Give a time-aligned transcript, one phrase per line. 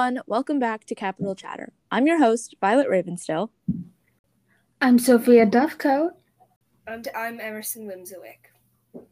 [0.00, 0.22] everyone.
[0.26, 1.74] Welcome back to Capital Chatter.
[1.90, 3.50] I'm your host, Violet Ravenstill.
[4.80, 6.12] I'm Sophia Duffcoat.
[6.86, 9.04] And I'm Emerson Wimsowick.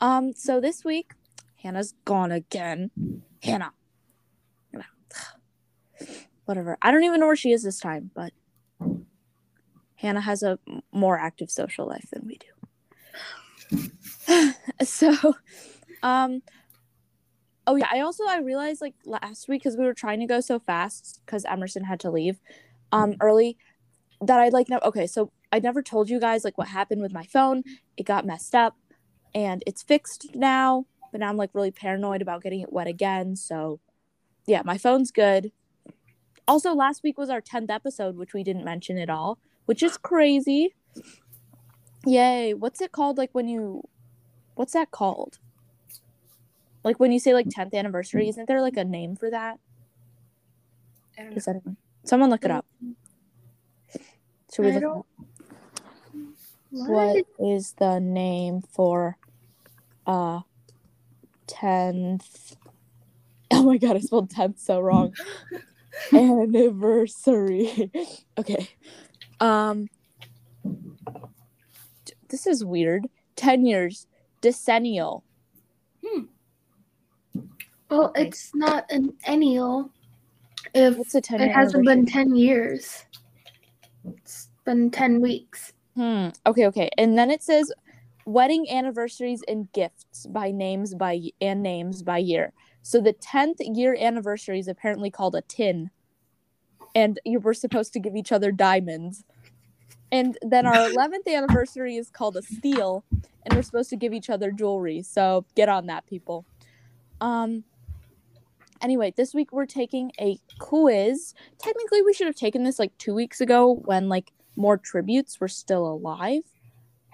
[0.00, 1.12] Um, so this week,
[1.62, 2.90] Hannah's gone again.
[3.42, 3.72] Hannah.
[4.72, 4.86] Hannah.
[6.46, 6.78] Whatever.
[6.80, 8.32] I don't even know where she is this time, but
[9.96, 10.58] Hannah has a
[10.90, 12.38] more active social life than we
[14.30, 14.52] do.
[14.84, 15.34] so,
[16.02, 16.40] um,
[17.66, 20.40] oh yeah, I also I realized like last week because we were trying to go
[20.40, 22.38] so fast because Emerson had to leave,
[22.92, 23.56] um, early
[24.20, 27.12] that I like no okay so I never told you guys like what happened with
[27.12, 27.62] my phone.
[27.96, 28.76] It got messed up,
[29.32, 30.86] and it's fixed now.
[31.12, 33.36] But now I'm like really paranoid about getting it wet again.
[33.36, 33.78] So,
[34.48, 35.52] yeah, my phone's good.
[36.48, 39.96] Also, last week was our 10th episode, which we didn't mention at all, which is
[39.96, 40.74] crazy.
[42.04, 42.52] Yay.
[42.52, 43.16] What's it called?
[43.16, 43.84] Like when you,
[44.56, 45.38] what's that called?
[46.84, 49.58] Like when you say like 10th anniversary, isn't there like a name for that?
[51.18, 51.42] I don't know.
[51.48, 52.66] Anyone, someone look it up.
[54.54, 55.06] Should we I look it don't- up?
[56.70, 59.16] What is the name for
[60.06, 60.40] uh
[61.46, 62.56] 10th?
[63.50, 65.14] Oh my god, I spelled 10th so wrong.
[66.12, 67.90] Anniversary.
[68.38, 68.68] okay.
[69.38, 69.88] Um
[72.28, 73.06] this is weird.
[73.36, 74.06] 10 years.
[74.40, 75.23] Decennial.
[77.90, 78.26] Well, Okay.
[78.26, 79.90] it's not an ennial
[80.74, 83.04] if What's a 10 it hasn't been 10 years.
[84.04, 85.72] It's been 10 weeks.
[85.94, 86.28] Hmm.
[86.46, 86.90] Okay, okay.
[86.98, 87.72] And then it says
[88.26, 92.52] wedding anniversaries and gifts by names by and names by year.
[92.82, 95.90] So the 10th year anniversary is apparently called a tin.
[96.94, 99.24] And you were supposed to give each other diamonds.
[100.10, 103.04] And then our 11th anniversary is called a steel
[103.44, 105.02] and we're supposed to give each other jewelry.
[105.02, 106.46] So get on that people.
[107.20, 107.64] Um
[108.84, 111.34] anyway, this week we're taking a quiz.
[111.58, 115.48] Technically we should have taken this like 2 weeks ago when like more tributes were
[115.48, 116.42] still alive.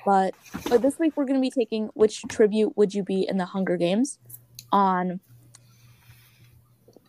[0.05, 0.35] But
[0.69, 3.45] but this week we're going to be taking which tribute would you be in the
[3.47, 4.19] Hunger Games
[4.73, 5.21] on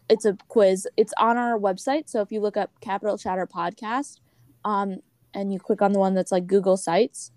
[0.09, 0.87] it's a quiz.
[0.97, 2.09] It's on our website.
[2.09, 4.19] So if you look up Capital Chatter podcast
[4.63, 4.97] um
[5.33, 7.31] and you click on the one that's like Google Sites,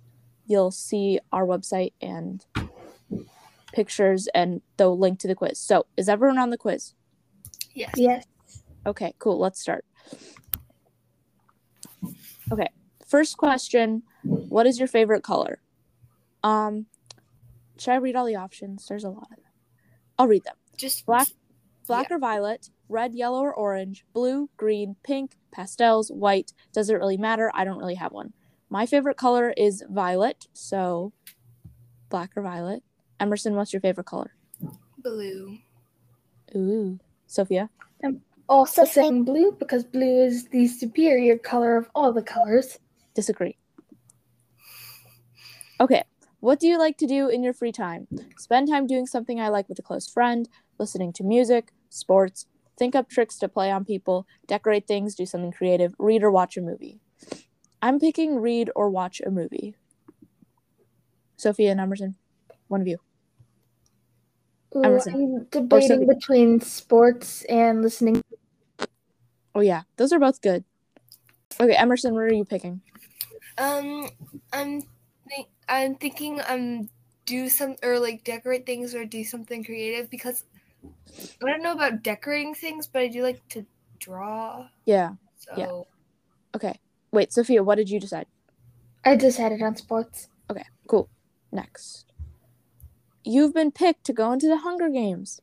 [0.47, 2.45] you'll see our website and
[3.73, 5.59] pictures and the link to the quiz.
[5.59, 6.95] So, is everyone on the quiz?
[7.75, 7.93] Yes.
[7.97, 8.25] Yes.
[8.87, 9.39] Okay, cool.
[9.39, 9.85] Let's start.
[12.53, 12.69] Okay,
[13.07, 15.61] first question: What is your favorite color?
[16.43, 16.87] Um,
[17.79, 18.87] should I read all the options?
[18.87, 19.53] There's a lot of them.
[20.19, 20.57] I'll read them.
[20.77, 21.29] Just Black,
[21.87, 26.53] black or violet, red, yellow, or orange, blue, green, pink, pastels, white.
[26.73, 27.51] Doesn't really matter.
[27.55, 28.33] I don't really have one.
[28.69, 31.13] My favorite color is violet, so
[32.11, 32.83] black or violet.
[33.21, 34.33] Emerson, what's your favorite color?
[35.03, 35.59] blue.
[36.57, 36.99] Ooh,
[37.35, 37.69] Sophia.
[38.49, 42.79] Also saying blue because blue is the superior color of all the colors.
[43.15, 43.57] Disagree.
[45.81, 46.03] Okay.
[46.41, 48.07] What do you like to do in your free time?
[48.37, 50.47] Spend time doing something I like with a close friend,
[50.79, 52.47] listening to music, sports,
[52.79, 56.59] think up tricks to play on people, decorate things, do something creative, read or watch
[56.59, 57.01] a movie.
[57.81, 59.75] I'm picking read or watch a movie.
[61.37, 62.17] Sophia and Emerson,
[62.69, 62.99] one of you.
[64.77, 65.15] Ooh, Emerson.
[65.15, 68.23] I'm debating between sports and listening.
[69.55, 69.83] Oh, yeah.
[69.97, 70.65] Those are both good.
[71.61, 72.81] Okay, Emerson, what are you picking?
[73.59, 74.11] Um,
[74.53, 74.83] I'm
[75.29, 76.89] think I'm thinking um
[77.27, 80.45] do some or like decorate things or do something creative because
[80.85, 83.65] I don't know about decorating things, but I do like to
[83.99, 84.67] draw.
[84.85, 85.11] Yeah.
[85.39, 85.71] So Yeah.
[86.55, 86.79] Okay.
[87.13, 88.27] Wait, Sophia, what did you decide?
[89.05, 90.29] I decided on sports.
[90.51, 91.09] Okay, cool.
[91.53, 92.07] Next.
[93.27, 95.41] You've been picked to go into the Hunger Games.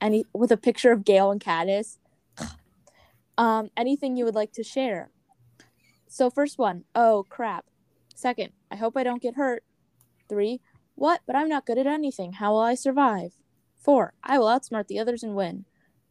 [0.00, 1.98] Any with a picture of Gale and Katniss.
[3.36, 5.12] Um, anything you would like to share?
[6.08, 7.66] So first one, oh crap.
[8.12, 9.62] Second, I hope I don't get hurt.
[10.28, 10.60] Three,
[10.96, 11.20] what?
[11.24, 12.32] But I'm not good at anything.
[12.32, 13.34] How will I survive?
[13.76, 15.66] Four, I will outsmart the others and win.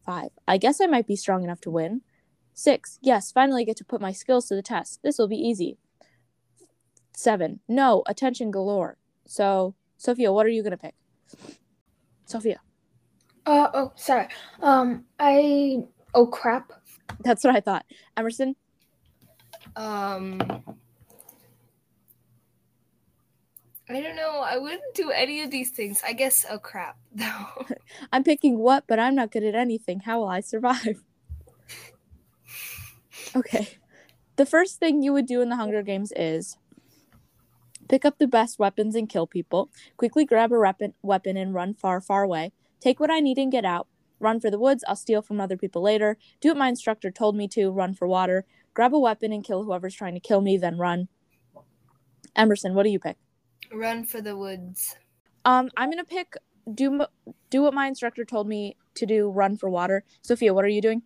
[0.06, 2.00] Five, I guess I might be strong enough to win.
[2.54, 5.00] Six, yes, finally get to put my skills to the test.
[5.02, 5.76] This will be easy.
[7.14, 8.96] Seven, no, attention galore.
[9.26, 10.94] So, Sophia, what are you gonna pick?
[12.26, 12.60] Sophia,
[13.46, 14.28] Uh oh, sorry.
[14.60, 15.78] Um, I
[16.14, 16.72] oh crap.
[17.20, 17.84] that's what I thought.
[18.16, 18.54] Emerson,
[19.76, 20.40] um
[23.90, 24.40] I don't know.
[24.44, 26.02] I wouldn't do any of these things.
[26.06, 26.96] I guess oh crap.
[27.14, 27.46] No.
[28.12, 30.00] I'm picking what, but I'm not good at anything.
[30.00, 31.02] How will I survive?
[33.36, 33.68] okay.
[34.36, 36.56] The first thing you would do in the Hunger Games is
[37.88, 41.74] pick up the best weapons and kill people, quickly grab a weapon, weapon and run
[41.74, 43.88] far, far away, take what I need and get out,
[44.20, 44.84] Run for the woods.
[44.88, 46.18] I'll steal from other people later.
[46.40, 47.70] Do what my instructor told me to.
[47.70, 48.44] Run for water.
[48.74, 51.08] Grab a weapon and kill whoever's trying to kill me, then run.
[52.36, 53.16] Emerson, what do you pick?
[53.72, 54.96] Run for the woods.
[55.44, 56.34] Um, I'm gonna pick
[56.74, 57.04] do
[57.50, 59.30] do what my instructor told me to do.
[59.30, 60.04] Run for water.
[60.22, 61.02] Sophia, what are you doing?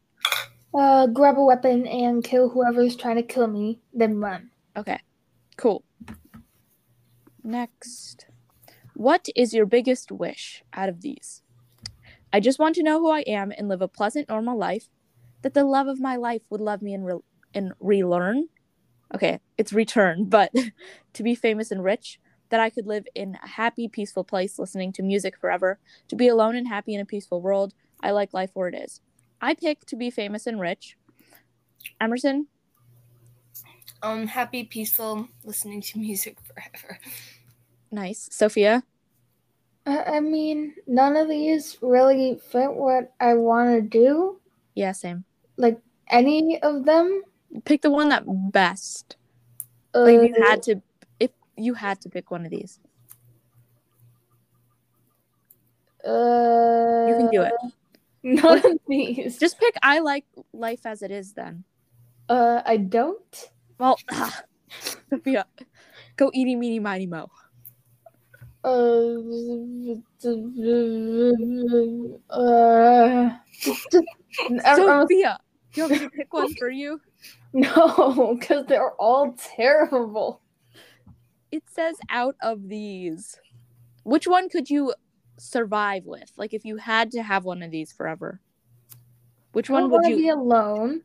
[0.74, 4.50] Uh, grab a weapon and kill whoever's trying to kill me, then run.
[4.76, 4.98] Okay,
[5.56, 5.84] cool.
[7.44, 8.26] Next,
[8.94, 11.42] what is your biggest wish out of these?
[12.32, 14.88] I just want to know who I am and live a pleasant, normal life.
[15.42, 17.20] That the love of my life would love me and re-
[17.52, 18.48] and relearn.
[19.12, 20.52] Okay, it's return, but
[21.12, 22.20] to be famous and rich.
[22.50, 25.80] That I could live in a happy, peaceful place, listening to music forever.
[26.08, 27.74] To be alone and happy in a peaceful world.
[28.02, 29.00] I like life where it is.
[29.40, 30.96] I pick to be famous and rich.
[32.00, 32.46] Emerson,
[34.02, 36.98] Um, happy, peaceful, listening to music forever.
[37.90, 38.28] nice.
[38.32, 38.82] Sophia,
[39.86, 44.40] I, I mean, none of these really fit what I want to do.
[44.74, 45.24] yeah, same.
[45.56, 45.78] Like
[46.08, 47.22] any of them.
[47.64, 49.16] Pick the one that best.
[49.94, 50.82] Uh, Like if you had to,
[51.20, 52.80] if you had to pick one of these,
[56.04, 57.52] Uh, you can do it.
[58.24, 59.38] None of these.
[59.38, 61.32] Just pick I like life as it is.
[61.34, 61.62] Then,
[62.28, 63.50] Uh, I don't.
[63.82, 63.98] Well,
[65.10, 65.44] Sophia,
[66.16, 67.28] go eaty meeny miny mo.
[68.62, 68.70] Uh,
[74.64, 75.40] uh, Sophia,
[75.72, 77.00] do you want me to pick one for you?
[77.52, 80.40] no, because they're all terrible.
[81.50, 83.40] It says out of these,
[84.04, 84.94] which one could you
[85.38, 86.30] survive with?
[86.36, 88.40] Like if you had to have one of these forever,
[89.50, 89.96] which one would you?
[89.96, 90.16] I don't want to you?
[90.18, 91.02] be alone.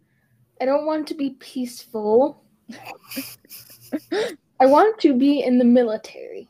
[0.62, 2.44] I don't want to be peaceful.
[4.60, 6.48] I want to be in the military.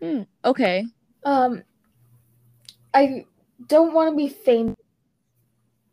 [0.00, 0.84] Hmm, okay,
[1.24, 1.62] Um,
[2.94, 3.24] I
[3.68, 4.76] don't want to be famous.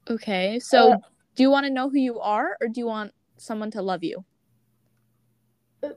[0.10, 0.60] okay.
[0.60, 0.98] So, Uh,
[1.36, 4.04] do you want to know who you are, or do you want someone to love
[4.04, 4.26] you?
[5.82, 5.90] Uh,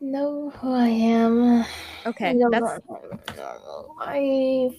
[0.00, 1.64] know who I am.
[2.06, 3.00] Okay, No, that's no,
[3.36, 4.70] no, no, I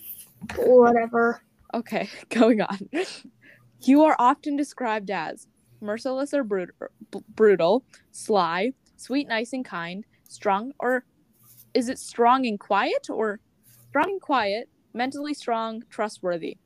[0.58, 1.42] whatever.
[1.74, 2.90] Okay, going on.
[3.82, 5.48] You are often described as
[5.84, 6.70] merciless or brut-
[7.36, 11.06] brutal, sly, sweet, nice, and kind, strong, or
[11.74, 13.40] is it strong and quiet, or
[13.90, 16.58] strong and quiet, mentally strong, trustworthy?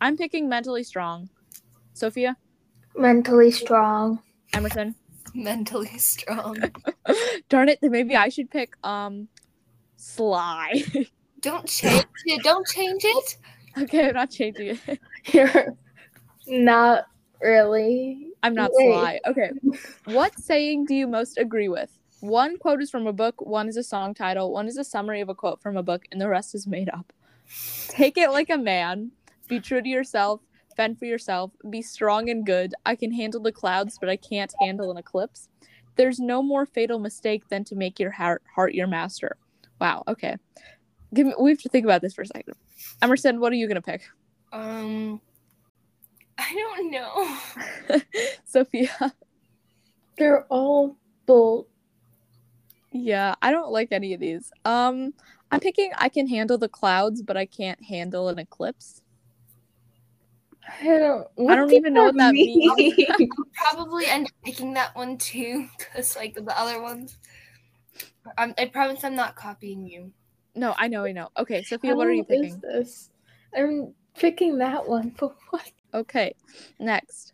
[0.00, 1.28] I'm picking mentally strong.
[1.94, 2.36] Sophia,
[2.96, 4.20] Mentally strong.
[4.52, 4.94] Emerson.
[5.34, 6.56] Mentally strong.
[7.48, 9.28] Darn it, then maybe I should pick um
[9.96, 10.82] sly.
[11.40, 12.42] Don't change it.
[12.42, 13.36] Don't change it.
[13.78, 15.00] okay, I'm not changing it.
[15.32, 15.74] You're
[16.46, 17.06] not
[17.40, 18.31] really.
[18.42, 18.92] I'm not Wait.
[18.92, 19.20] sly.
[19.26, 19.50] Okay.
[20.04, 21.96] What saying do you most agree with?
[22.20, 25.20] One quote is from a book, one is a song title, one is a summary
[25.20, 27.12] of a quote from a book, and the rest is made up.
[27.88, 29.10] Take it like a man.
[29.48, 30.40] Be true to yourself.
[30.76, 31.50] Fend for yourself.
[31.68, 32.74] Be strong and good.
[32.86, 35.48] I can handle the clouds, but I can't handle an eclipse.
[35.96, 39.36] There's no more fatal mistake than to make your heart, heart your master.
[39.80, 40.04] Wow.
[40.08, 40.36] Okay.
[41.12, 42.54] Give me, we have to think about this for a second.
[43.02, 44.02] Emerson, what are you going to pick?
[44.52, 45.20] Um,
[46.42, 48.00] I don't know.
[48.44, 49.14] Sophia.
[50.18, 50.96] They're all
[51.26, 51.68] bull.
[52.90, 54.50] Yeah, I don't like any of these.
[54.64, 55.14] Um,
[55.50, 59.00] I'm picking I can handle the clouds, but I can't handle an eclipse.
[60.80, 61.26] I don't.
[61.48, 62.76] I don't does even know what that means.
[62.76, 63.28] mean?
[63.54, 67.18] Probably end up picking that one too, because like the other ones.
[68.38, 70.12] Um, I promise I'm not copying you.
[70.54, 71.30] No, I know, I know.
[71.38, 72.60] Okay, Sophia, what are you How is picking?
[72.60, 73.10] this?
[73.56, 75.70] I'm picking that one, but what?
[75.94, 76.34] Okay,
[76.78, 77.32] next.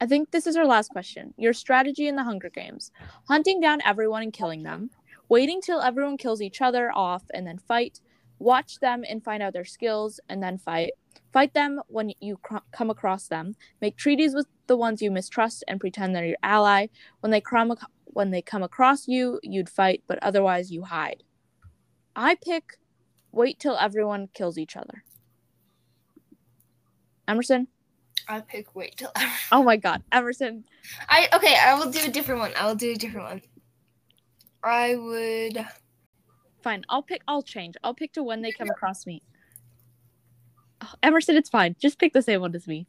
[0.00, 1.32] I think this is our last question.
[1.36, 2.90] Your strategy in the Hunger Games
[3.28, 4.90] hunting down everyone and killing them,
[5.28, 8.00] waiting till everyone kills each other off and then fight,
[8.40, 10.92] watch them and find out their skills and then fight,
[11.32, 15.62] fight them when you cr- come across them, make treaties with the ones you mistrust
[15.68, 16.88] and pretend they're your ally.
[17.20, 17.42] When they,
[18.06, 21.22] when they come across you, you'd fight, but otherwise you hide.
[22.16, 22.76] I pick
[23.30, 25.04] wait till everyone kills each other.
[27.32, 27.66] Emerson?
[28.28, 29.10] I pick wait till.
[29.50, 30.64] Oh my god, Emerson.
[31.08, 31.56] I okay.
[31.56, 32.52] I will do a different one.
[32.58, 33.42] I will do a different one.
[34.62, 35.66] I would.
[36.62, 37.22] Fine, I'll pick.
[37.26, 37.74] I'll change.
[37.82, 39.22] I'll pick to when they come across me.
[40.82, 41.74] Oh, Emerson, it's fine.
[41.80, 42.86] Just pick the same one as me.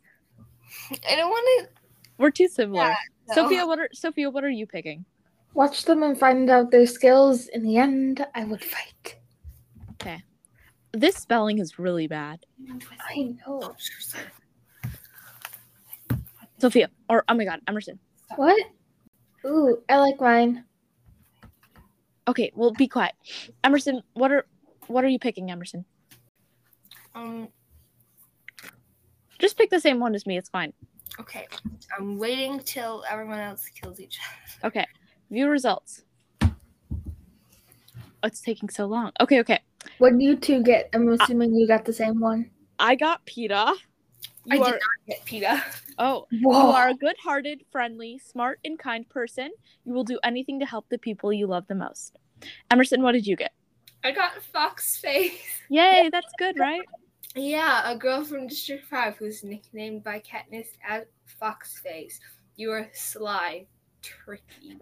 [1.09, 1.81] I don't want to
[2.17, 2.93] We're too similar.
[3.29, 3.33] to.
[3.33, 4.29] Sophia, what are Sophia?
[4.29, 5.05] What are you picking?
[5.53, 7.47] Watch them and find out their skills.
[7.47, 9.15] In the end, I would fight.
[10.93, 12.45] This spelling is really bad.
[13.09, 13.75] I know.
[16.59, 17.99] Sophia, or oh my god, Emerson.
[18.35, 18.63] What?
[19.45, 20.63] Ooh, I like mine.
[22.27, 23.13] Okay, well, be quiet.
[23.63, 24.45] Emerson, what are
[24.87, 25.83] what are you picking, Emerson?
[27.15, 27.49] Um.
[29.39, 30.37] Just pick the same one as me.
[30.37, 30.71] It's fine.
[31.19, 31.47] Okay,
[31.97, 34.19] I'm waiting till everyone else kills each
[34.61, 34.67] other.
[34.69, 34.85] Okay.
[35.29, 36.03] View results.
[36.41, 36.51] Oh,
[38.23, 39.11] it's taking so long.
[39.19, 39.59] Okay, okay.
[39.97, 40.89] What do you two get?
[40.93, 42.49] I'm uh, assuming you got the same one.
[42.79, 43.75] I got Peeta.
[44.51, 45.61] I You did are, not get Peeta.
[45.97, 49.51] oh, you are a good hearted, friendly, smart, and kind person.
[49.85, 52.17] You will do anything to help the people you love the most.
[52.71, 53.53] Emerson, what did you get?
[54.03, 55.39] I got Fox Face.
[55.69, 56.81] Yay, that's good, right?
[57.35, 62.19] Yeah, a girl from District 5 who's nicknamed by Katniss as Fox Face.
[62.57, 63.65] You are sly,
[64.01, 64.77] tricky,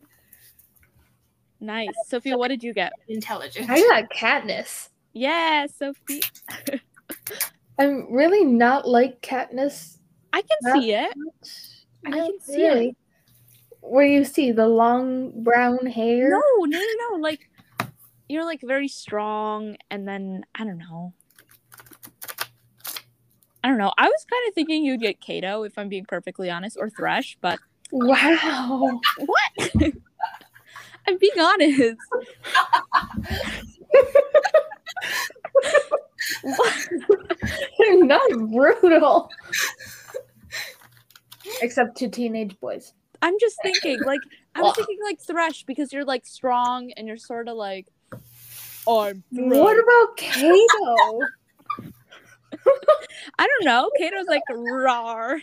[1.62, 1.90] Nice.
[2.08, 2.92] Sophia, what did you get?
[3.08, 3.70] intelligent.
[3.70, 4.90] I got Katniss.
[5.14, 6.22] Yeah, Sophie.
[7.80, 9.98] I'm really not like Katniss
[10.34, 11.14] I can That- see it.
[11.16, 11.50] much.
[12.06, 12.98] I can see it.
[13.82, 16.30] Where you see the long brown hair.
[16.30, 17.18] No, no, no, no.
[17.22, 17.50] Like
[18.30, 21.14] you're like very strong, and then I don't know.
[23.64, 23.92] I don't know.
[23.98, 27.38] I was kind of thinking you'd get Cato, if I'm being perfectly honest, or Thresh,
[27.42, 27.60] but
[27.92, 29.00] Wow.
[29.18, 29.72] what?
[31.08, 31.98] I'm being honest.
[37.80, 39.30] You're not brutal.
[41.62, 42.94] Except to teenage boys.
[43.22, 44.22] I'm just thinking, like,
[44.56, 44.76] I was Ugh.
[44.78, 47.88] thinking like Thresh because you're like strong and you're sort of like,
[48.88, 51.20] I'm What about Cato?
[53.40, 53.90] I don't know.
[53.98, 55.40] Cato's like rar,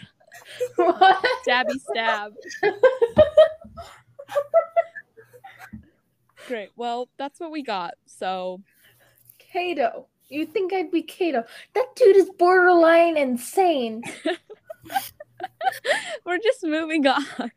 [0.77, 1.25] what?
[1.47, 2.33] stabby stab.
[6.49, 6.71] Great.
[6.76, 7.95] Well, that's what we got.
[8.07, 8.62] So
[9.38, 10.07] Cato.
[10.31, 11.45] You think I'd be Cato?
[11.75, 14.02] That dude is borderline insane.
[16.26, 17.50] we're just moving on.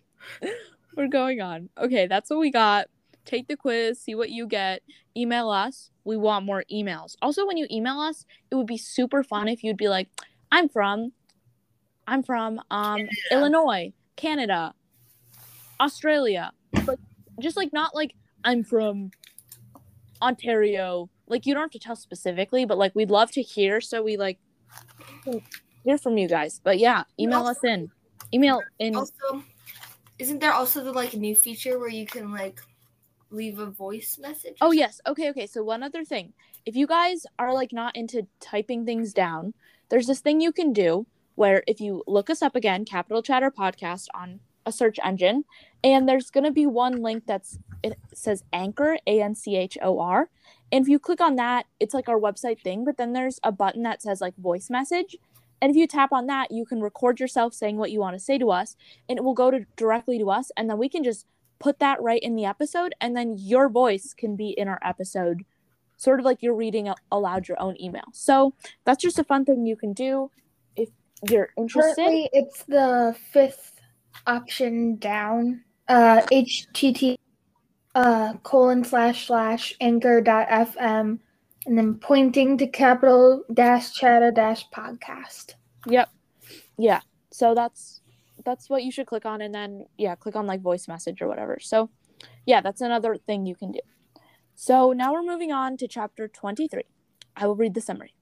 [0.96, 1.70] we're going on.
[1.78, 2.88] Okay, that's what we got.
[3.26, 4.82] Take the quiz, see what you get.
[5.16, 5.92] Email us.
[6.04, 7.16] We want more emails.
[7.22, 10.10] Also, when you email us, it would be super fun if you'd be like,
[10.52, 11.14] "I'm from,
[12.08, 14.74] I'm from um Illinois, Canada,
[15.80, 16.52] Australia."
[16.86, 17.00] But
[17.40, 19.12] just like not like I'm from
[20.22, 21.10] Ontario.
[21.28, 23.82] Like you don't have to tell specifically, but like we'd love to hear.
[23.82, 24.40] So we like
[25.84, 26.60] hear from you guys.
[26.64, 27.90] But yeah, email us in.
[28.34, 28.96] Email in.
[28.96, 29.44] Also,
[30.20, 32.60] isn't there also the like new feature where you can like
[33.30, 34.58] leave a voice message?
[34.62, 35.00] Oh yes.
[35.08, 35.48] Okay, okay.
[35.48, 36.34] So one other thing.
[36.66, 39.54] If you guys are like not into typing things down,
[39.90, 43.50] there's this thing you can do where if you look us up again, Capital Chatter
[43.50, 45.46] Podcast on a search engine,
[45.84, 50.00] and there's gonna be one link that's it says Anchor, A N C H O
[50.00, 50.30] R.
[50.72, 53.52] And if you click on that, it's like our website thing, but then there's a
[53.52, 55.18] button that says like voice message.
[55.62, 58.20] And if you tap on that, you can record yourself saying what you want to
[58.20, 58.76] say to us,
[59.10, 61.26] and it will go to directly to us, and then we can just
[61.62, 65.46] put that right in the episode and then your voice can be in our episode
[65.96, 68.54] sort of like you're reading aloud your own email so
[68.84, 70.32] that's just a fun thing you can do
[70.76, 70.90] if
[71.30, 73.81] you're interested Currently, it's the fifth
[74.28, 75.64] option down.
[75.88, 77.18] Uh, HTT
[77.96, 81.20] uh, colon slash slash anchor dot fm,
[81.66, 85.56] and then pointing to capital dash chatter dash podcast.
[85.88, 86.10] yep.
[86.78, 87.02] Yeah.
[87.32, 88.02] So that's
[88.44, 91.28] that's what you should click on and then yeah click on like voice message or
[91.28, 91.58] whatever.
[91.60, 91.90] So
[92.46, 93.82] yeah that's another thing you can do.
[94.56, 96.84] So now we're moving on to chapter 23
[97.36, 98.14] i will read the summary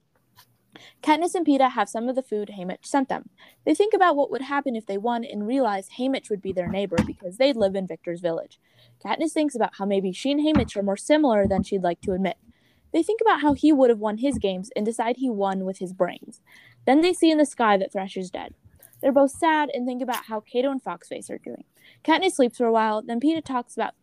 [1.02, 3.30] Katniss and Peeta have some of the food Haymitch sent them.
[3.66, 6.68] They think about what would happen if they won and realize Haymitch would be their
[6.68, 8.60] neighbor because they'd live in Victor's village.
[9.04, 12.14] Katniss thinks about how maybe she and Haymitch are more similar than she'd like to
[12.14, 12.38] admit.
[12.92, 15.78] They think about how he would have won his games and decide he won with
[15.78, 16.42] his brains.
[16.86, 18.56] Then they see in the sky that Thresh is dead.
[19.02, 21.64] They're both sad and think about how Cato and Foxface are doing.
[22.04, 23.94] Katniss sleeps for a while, then Peeta talks about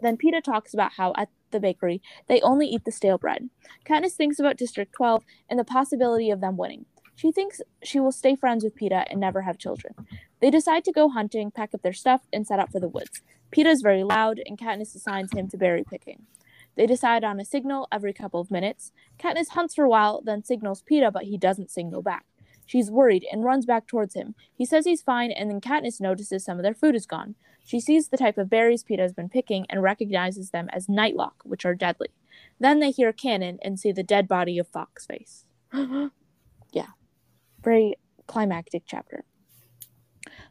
[0.00, 3.48] then Peeta talks about how at the bakery they only eat the stale bread.
[3.84, 6.86] Katniss thinks about District 12 and the possibility of them winning.
[7.16, 9.94] She thinks she will stay friends with Peeta and never have children.
[10.40, 13.22] They decide to go hunting, pack up their stuff, and set out for the woods.
[13.50, 16.26] Peeta is very loud, and Katniss assigns him to berry picking.
[16.76, 18.92] They decide on a signal every couple of minutes.
[19.18, 22.26] Katniss hunts for a while, then signals Peeta, but he doesn't signal back.
[22.66, 24.34] She's worried and runs back towards him.
[24.52, 27.36] He says he's fine, and then Katniss notices some of their food is gone.
[27.64, 31.32] She sees the type of berries Peeta has been picking and recognizes them as nightlock,
[31.44, 32.08] which are deadly.
[32.60, 35.44] Then they hear cannon and see the dead body of Foxface.
[36.72, 36.88] yeah.
[37.62, 37.94] Very
[38.26, 39.24] climactic chapter.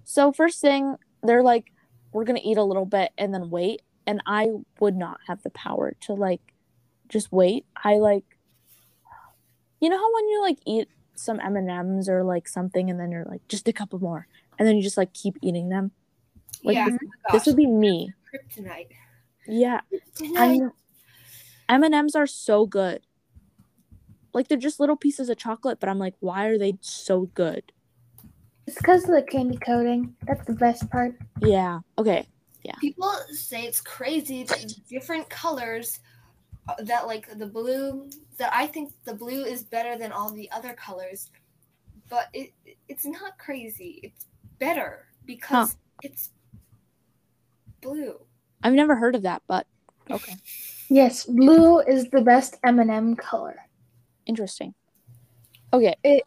[0.04, 1.72] So, first thing, they're like,
[2.12, 3.82] we're to eat a little bit and then wait.
[4.08, 6.42] And I would not have the power to like
[7.10, 7.66] just wait.
[7.84, 8.24] I like,
[9.82, 13.26] you know how when you like eat some M&Ms or like something and then you're
[13.26, 14.28] like, just a couple more.
[14.58, 15.92] And then you just like keep eating them.
[16.64, 18.14] Like, yeah, this, oh this would be me.
[18.34, 18.88] kryptonite.
[19.48, 19.82] Yeah.
[20.18, 20.72] Kryptonite.
[21.70, 23.02] M&Ms are so good.
[24.34, 27.72] Like they're just little pieces of chocolate, but I'm like, why are they so good?
[28.68, 30.16] It's because of the candy coating.
[30.28, 31.16] That's the best part.
[31.42, 31.80] Yeah.
[31.98, 32.28] Okay.
[32.64, 32.76] Yeah.
[32.82, 36.00] People say it's crazy that different colors
[36.68, 40.50] uh, that like the blue that I think the blue is better than all the
[40.52, 41.32] other colors,
[42.10, 42.54] but it
[42.88, 44.00] it's not crazy.
[44.04, 44.28] It's
[44.60, 46.32] better because it's
[47.82, 48.20] blue.
[48.64, 49.68] I've never heard of that, but
[50.10, 50.36] okay.
[50.90, 53.58] Yes, blue is the best M&M color.
[54.28, 54.74] Interesting.
[55.74, 55.96] Okay.
[56.04, 56.24] It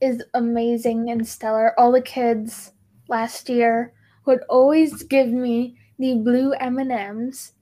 [0.00, 1.78] is amazing and stellar.
[1.78, 2.72] All the kids
[3.08, 3.92] last year
[4.26, 7.52] would always give me the blue M&Ms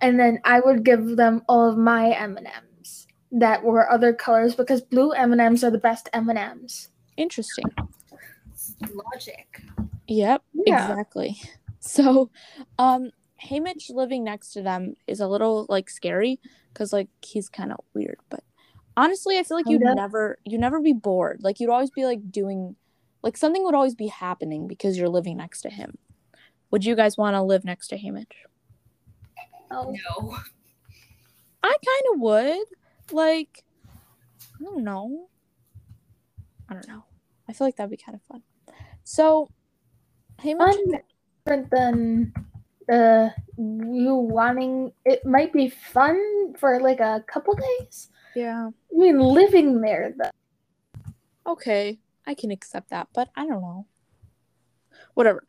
[0.00, 2.65] and then I would give them all of my M&Ms
[3.32, 6.88] that were other colors because blue M&Ms are the best M&Ms.
[7.16, 7.64] Interesting.
[8.92, 9.62] Logic.
[10.08, 10.42] Yep.
[10.66, 10.90] Yeah.
[10.90, 11.36] Exactly.
[11.78, 12.30] So,
[12.80, 16.40] um, Haymitch living next to them is a little like scary
[16.72, 18.18] because like he's kind of weird.
[18.28, 18.42] But
[18.96, 19.94] honestly, I feel like you'd Kinda.
[19.94, 21.44] never you'd never be bored.
[21.44, 22.74] Like you'd always be like doing
[23.22, 25.96] like something would always be happening because you're living next to him.
[26.72, 28.32] Would you guys want to live next to Haymitch?
[29.70, 30.36] Oh, No.
[31.62, 32.66] I kind of would.
[33.12, 33.64] Like,
[34.60, 35.28] I don't know.
[36.68, 37.04] I don't know.
[37.48, 38.42] I feel like that'd be kind of fun.
[39.04, 39.48] So,
[40.42, 40.58] Haymitch.
[40.58, 41.00] fun
[41.44, 42.32] different than
[42.92, 44.92] uh, you wanting.
[45.04, 48.10] It might be fun for like a couple days.
[48.34, 48.68] Yeah.
[48.68, 51.52] I mean, living there though.
[51.52, 53.86] okay, I can accept that, but I don't know.
[55.14, 55.44] Whatever.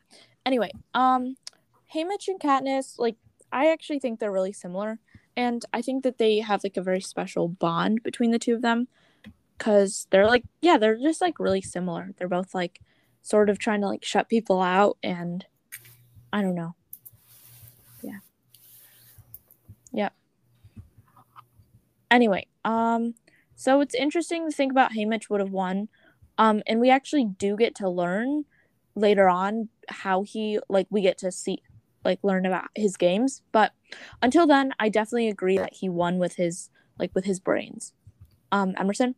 [0.46, 1.36] Anyway, um,
[1.94, 3.16] Haymitch and Katniss, like,
[3.52, 5.00] I actually think they're really similar,
[5.38, 8.62] and I think that they have like a very special bond between the two of
[8.62, 8.90] them,
[9.58, 12.12] because they're like, yeah, they're just like really similar.
[12.18, 12.82] They're both like,
[13.22, 15.46] sort of trying to like shut people out, and
[16.34, 16.76] I don't know.
[18.02, 18.20] Yeah.
[19.94, 20.14] Yep.
[22.12, 23.14] Anyway, um,
[23.56, 25.88] so it's interesting to think about Haymitch would have won
[26.38, 28.46] um and we actually do get to learn
[28.96, 31.62] later on how he like we get to see
[32.08, 33.72] like learn about his games but
[34.24, 37.94] until then i definitely agree that he won with his like with his brains
[38.52, 39.14] um emerson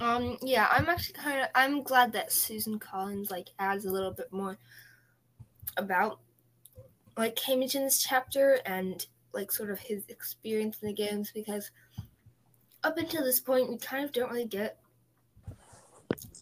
[0.00, 0.38] Um.
[0.42, 0.68] Yeah.
[0.70, 1.48] I'm actually kind of.
[1.56, 4.56] I'm glad that Suzanne Collins like adds a little bit more
[5.76, 6.20] about
[7.16, 11.70] like Haymitch in this chapter and like sort of his experience in the games because
[12.84, 14.78] up until this point we kind of don't really get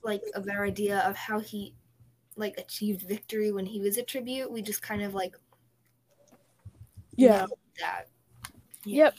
[0.05, 1.75] like a better idea of how he
[2.37, 4.51] like achieved victory when he was a tribute.
[4.51, 5.37] We just kind of like
[7.17, 7.47] yeah
[7.81, 8.09] that.
[8.85, 9.15] yep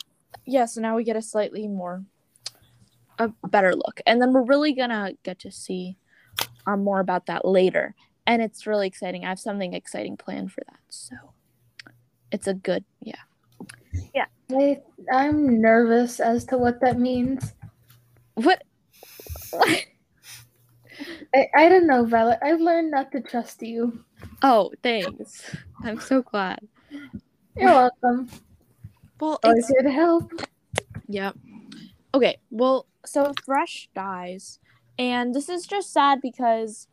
[0.45, 2.03] yeah so now we get a slightly more
[3.19, 5.97] a better look and then we're really gonna get to see
[6.67, 7.95] um, more about that later
[8.27, 11.15] and it's really exciting i have something exciting planned for that so
[12.31, 13.15] it's a good yeah.
[14.13, 14.79] yeah I,
[15.11, 17.53] I'm nervous as to what that means.
[18.35, 18.63] what
[21.37, 22.39] I, I don't know, Violet.
[22.41, 24.03] I've learned not to trust you.
[24.41, 26.59] oh thanks i'm so glad
[27.55, 28.27] You're welcome.
[29.19, 30.31] well Always it's here to help.
[31.07, 31.35] Yep.
[32.15, 34.57] Okay, well, so Thresh dies,
[34.97, 36.87] and this is just sad because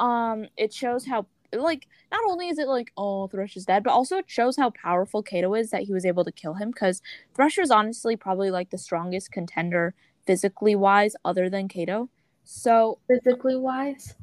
[0.00, 3.92] um it shows how like not only is it like oh Thresh is dead, but
[3.92, 7.00] also it shows how powerful Cato is that he was able to kill him because
[7.34, 9.94] Thresh is honestly probably like the strongest contender
[10.26, 12.08] physically wise other than Cato.
[12.44, 14.14] So Physically wise.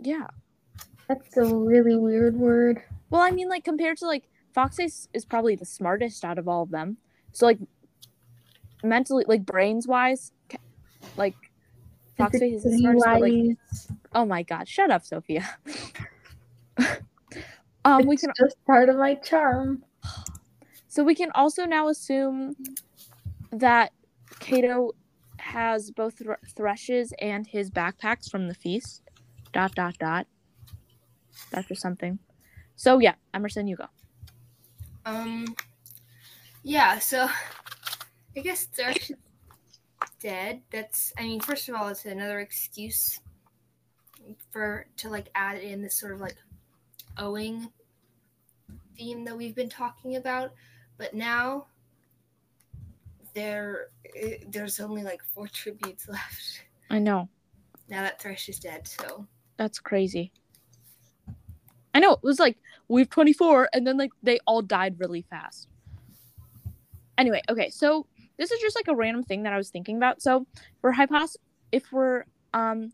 [0.00, 0.26] yeah.
[1.08, 2.82] That's a really weird word.
[3.10, 6.62] Well, I mean like compared to like Fox is probably the smartest out of all
[6.62, 6.96] of them.
[7.32, 7.58] So like
[8.82, 10.32] mentally like brains wise
[11.16, 11.34] like
[12.16, 13.56] Fox Face is the smartest, but, like.
[14.14, 15.48] Oh my god, shut up, Sophia.
[17.84, 19.84] um we can just part of my charm.
[20.88, 22.56] so we can also now assume
[23.52, 23.92] that
[24.40, 24.92] Cato
[25.46, 29.02] has both thr- Thresh's and his backpacks from the feast.
[29.52, 30.26] Dot dot dot.
[31.50, 32.18] That's just something.
[32.74, 33.86] So yeah, Emerson, you go.
[35.04, 35.54] Um.
[36.62, 36.98] Yeah.
[36.98, 37.28] So,
[38.36, 39.12] I guess Thresh
[40.20, 40.62] dead.
[40.70, 41.12] That's.
[41.18, 43.20] I mean, first of all, it's another excuse
[44.50, 46.36] for to like add in this sort of like
[47.18, 47.68] owing
[48.96, 50.52] theme that we've been talking about.
[50.98, 51.66] But now
[53.36, 53.88] there,
[54.48, 57.28] there's only like four tributes left I know.
[57.88, 58.88] now that Thresh is dead.
[58.88, 59.26] So
[59.58, 60.32] That's crazy.
[61.94, 62.56] I know it was like
[62.88, 65.68] we've 24 and then like they all died really fast.
[67.18, 68.06] Anyway, okay, so
[68.38, 70.22] this is just like a random thing that I was thinking about.
[70.22, 70.46] So
[70.80, 71.36] for hypos
[71.72, 72.92] if we're um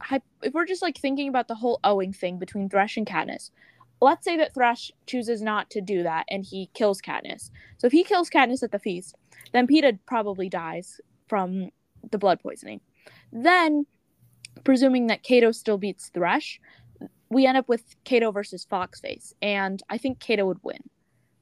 [0.00, 3.50] hy- if we're just like thinking about the whole owing thing between Thresh and Katniss,
[4.00, 7.50] let's say that Thresh chooses not to do that and he kills Katniss.
[7.78, 9.16] So if he kills Katniss at the feast,
[9.52, 11.70] then Peeta probably dies from
[12.10, 12.80] the blood poisoning.
[13.32, 13.86] Then
[14.64, 16.60] presuming that Cato still beats Thresh,
[17.30, 20.82] we end up with Cato versus Foxface, and I think Cato would win.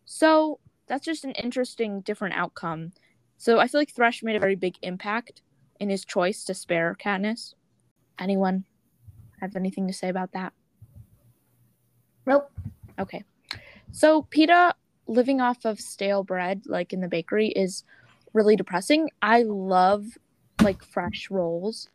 [0.05, 2.93] So that's just an interesting, different outcome.
[3.39, 5.43] So I feel like Thresh made a very big impact
[5.81, 7.55] in his choice to spare Katniss.
[8.19, 8.65] Anyone
[9.41, 10.53] have anything to say about that?
[12.29, 12.51] Nope.
[12.99, 13.25] Okay.
[13.91, 14.75] So Peeta
[15.07, 17.85] living off of stale bread, like in the bakery, is
[18.35, 19.09] really depressing.
[19.23, 20.05] I love
[20.63, 21.89] like fresh rolls.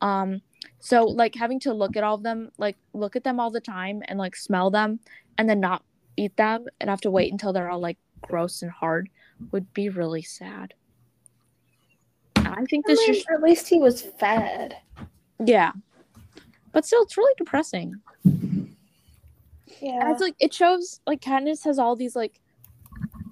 [0.00, 0.40] Um,
[0.80, 3.60] so like having to look at all of them, like look at them all the
[3.60, 5.00] time and like smell them
[5.36, 5.82] and then not
[6.16, 9.10] eat them and have to wait until they're all like gross and hard
[9.52, 10.72] would be really sad.
[12.36, 14.76] I think I this mean, just at least he was fed.
[15.44, 15.72] yeah.
[16.72, 18.00] But still it's really depressing.
[19.80, 20.02] And Yeah.
[20.04, 22.40] I feel like it shows like Katniss has all these like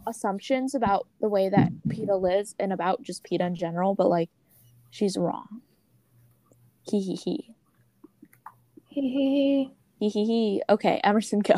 [0.07, 4.31] assumptions about the way that Peeta lives and about just Peeta in general, but like
[4.91, 5.63] she's wrong.
[6.83, 7.55] Hee hee he.
[8.89, 9.01] hee.
[9.01, 10.63] Hee Hee He hee hee.
[10.69, 11.55] Okay, Emerson go.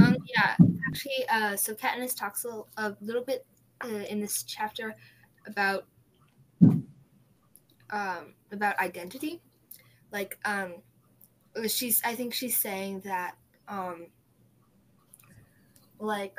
[0.00, 0.56] Um, yeah,
[0.88, 3.46] actually, uh, so Katniss talks a, a little bit
[3.82, 4.94] uh, in this chapter
[5.46, 5.86] about
[7.90, 9.40] um, about identity.
[10.12, 10.76] Like, um,
[11.68, 13.36] she's, I think she's saying that,
[13.68, 14.06] um,
[15.98, 16.38] like,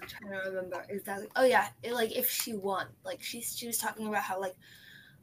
[0.00, 1.28] I'm trying to remember exactly.
[1.36, 4.54] Oh yeah, it, like if she won, like she's she was talking about how like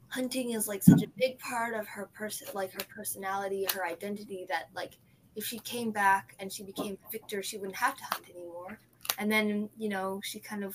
[0.08, 4.46] hunting is like such a big part of her person, like her personality, her identity.
[4.48, 4.94] That like
[5.36, 8.78] if she came back and she became victor, she wouldn't have to hunt anymore.
[9.18, 10.74] And then, you know, she kind of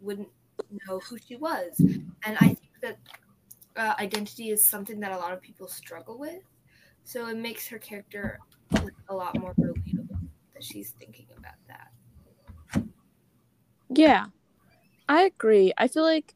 [0.00, 0.28] wouldn't
[0.88, 1.80] know who she was.
[2.24, 2.98] And I think that
[3.76, 6.42] uh, identity is something that a lot of people struggle with.
[7.04, 8.40] So it makes her character
[9.08, 12.84] a lot more relatable that she's thinking about that.
[13.88, 14.26] Yeah.
[15.08, 15.72] I agree.
[15.76, 16.34] I feel like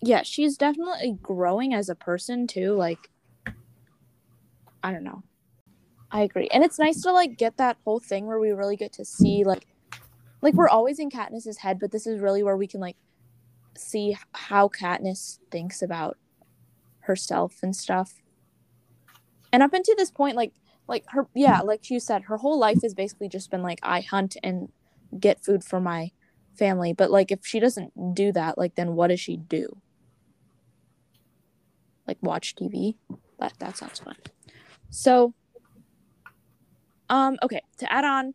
[0.00, 3.10] yeah, she's definitely growing as a person too, like
[4.82, 5.24] I don't know.
[6.10, 6.48] I agree.
[6.52, 9.44] And it's nice to like get that whole thing where we really get to see
[9.44, 9.66] like
[10.40, 12.96] like we're always in Katniss's head, but this is really where we can like
[13.76, 16.16] see how Katniss thinks about
[17.00, 18.14] herself and stuff.
[19.52, 20.52] And up until this point, like
[20.88, 24.00] like her yeah, like you said, her whole life has basically just been like I
[24.00, 24.70] hunt and
[25.18, 26.10] get food for my
[26.58, 26.92] family.
[26.92, 29.80] But like if she doesn't do that, like then what does she do?
[32.06, 32.96] Like watch TV?
[33.38, 34.16] That that sounds fun.
[34.88, 35.34] So
[37.10, 38.34] um okay, to add on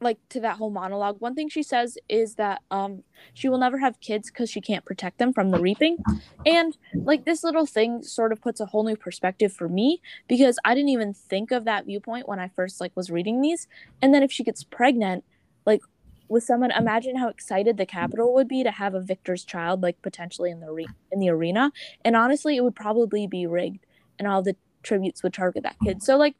[0.00, 3.02] like to that whole monologue, one thing she says is that um
[3.34, 5.98] she will never have kids cuz she can't protect them from the reaping.
[6.46, 10.58] And like this little thing sort of puts a whole new perspective for me because
[10.64, 13.66] I didn't even think of that viewpoint when I first like was reading these.
[14.00, 15.24] And then if she gets pregnant,
[15.66, 15.80] like
[16.28, 20.00] with someone imagine how excited the Capitol would be to have a victor's child like
[20.02, 21.72] potentially in the re- in the arena
[22.04, 23.84] and honestly it would probably be rigged
[24.18, 26.36] and all the tributes would target that kid so like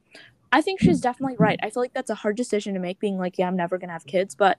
[0.52, 3.18] i think she's definitely right i feel like that's a hard decision to make being
[3.18, 4.58] like yeah i'm never gonna have kids but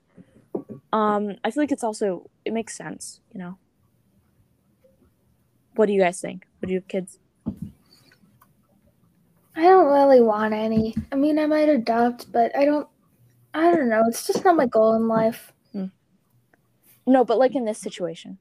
[0.93, 3.57] um i feel like it's also it makes sense you know
[5.75, 7.19] what do you guys think would you have kids
[9.55, 10.95] I don't really want any.
[11.11, 12.87] I mean, I might adopt, but I don't.
[13.53, 14.03] I don't know.
[14.07, 15.51] It's just not my goal in life.
[17.05, 18.37] no but like in this situation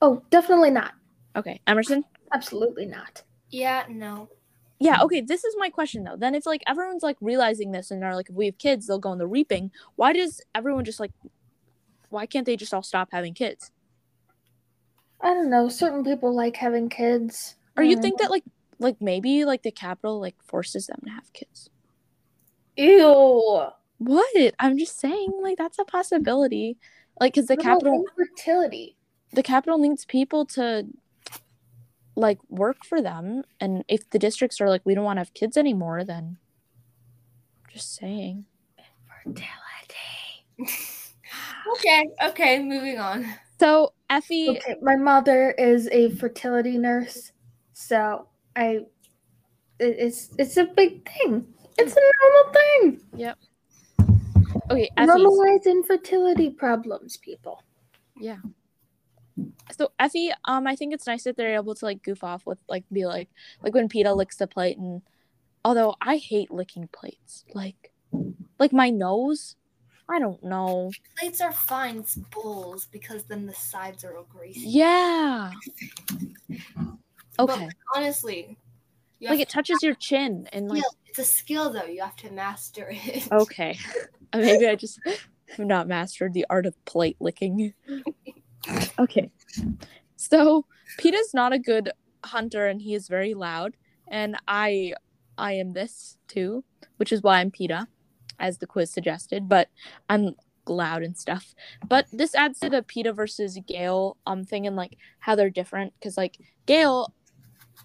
[0.00, 0.94] Oh, definitely not.
[1.36, 3.22] okay emerson Absolutely not.
[3.50, 4.30] Yeah, no.
[4.82, 5.04] Yeah mm.
[5.04, 8.14] okay this is my question though then if like everyone's like realizing this and they're
[8.14, 11.12] like if we have kids they'll go in the reaping why does everyone just like
[12.10, 13.70] why can't they just all stop having kids
[15.24, 15.68] I don't know.
[15.68, 17.54] Certain people like having kids.
[17.76, 18.24] or you think know.
[18.24, 18.42] that like
[18.82, 21.70] like maybe like the Capitol like forces them to have kids
[22.76, 23.66] Ew.
[23.98, 26.76] what i'm just saying like that's a possibility
[27.20, 28.96] like because the Capitol infertility.
[29.32, 30.86] the Capitol needs people to
[32.16, 35.32] like work for them and if the districts are like we don't want to have
[35.34, 36.36] kids anymore then
[37.72, 38.44] just saying
[39.26, 39.46] infertility
[41.76, 43.24] Okay, okay, moving on.
[43.58, 47.32] so effie Okay, my mother is a fertility nurse,
[47.72, 48.84] so I.
[49.80, 51.46] it- It's it's a big thing.
[51.78, 53.00] It's a normal thing.
[53.16, 53.38] Yep
[54.70, 57.62] okay effie Normalize infertility problems, people.
[58.20, 58.38] Yeah.
[59.76, 62.58] So Effie, um, I think it's nice that they're able to like goof off with
[62.68, 63.28] like be like
[63.62, 65.02] like when Peeta licks the plate and
[65.64, 67.44] although I hate licking plates.
[67.54, 67.92] Like
[68.58, 69.56] like my nose.
[70.08, 70.90] I don't know.
[71.18, 74.68] Plates are fine, it's bowls because then the sides are all greasy.
[74.68, 75.52] Yeah.
[77.38, 77.68] Okay.
[77.94, 78.58] Honestly,
[79.20, 80.82] Like it touches your chin and like.
[81.06, 81.84] It's a skill though.
[81.84, 83.30] You have to master it.
[83.30, 83.78] okay.
[84.34, 87.74] Maybe I just have not mastered the art of plate licking.
[88.98, 89.30] Okay.
[90.16, 90.66] So
[90.98, 91.90] Peeta's not a good
[92.24, 93.76] Hunter and he is very loud.
[94.08, 94.94] And I
[95.38, 96.64] I am this too,
[96.96, 97.86] which is why I'm Peeta,
[98.38, 99.68] as the quiz suggested, but
[100.08, 100.36] I'm
[100.68, 101.54] loud and stuff.
[101.88, 105.92] But this adds to the Peeta versus Gale um thing and like how they're different.
[106.02, 107.12] Cause like Gale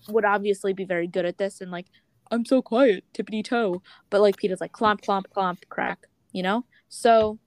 [0.09, 1.87] would obviously be very good at this and like
[2.29, 3.81] I'm so quiet, tippity toe.
[4.09, 6.65] But like Peeta's like clomp, clomp, clomp, crack, you know?
[6.89, 7.39] So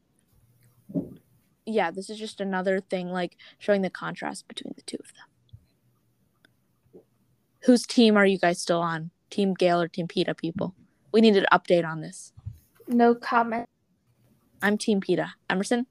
[1.73, 7.03] yeah, this is just another thing like showing the contrast between the two of them.
[7.65, 9.11] Whose team are you guys still on?
[9.29, 10.75] Team Gale or Team Peeta people?
[11.13, 12.33] We need an update on this.
[12.89, 13.67] No comment.
[14.63, 15.31] I'm Team Peeta.
[15.49, 15.87] Emerson?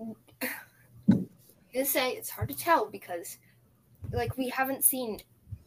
[0.00, 0.14] I'm
[1.72, 3.38] gonna say it's hard to tell because,
[4.12, 5.20] like, we haven't seen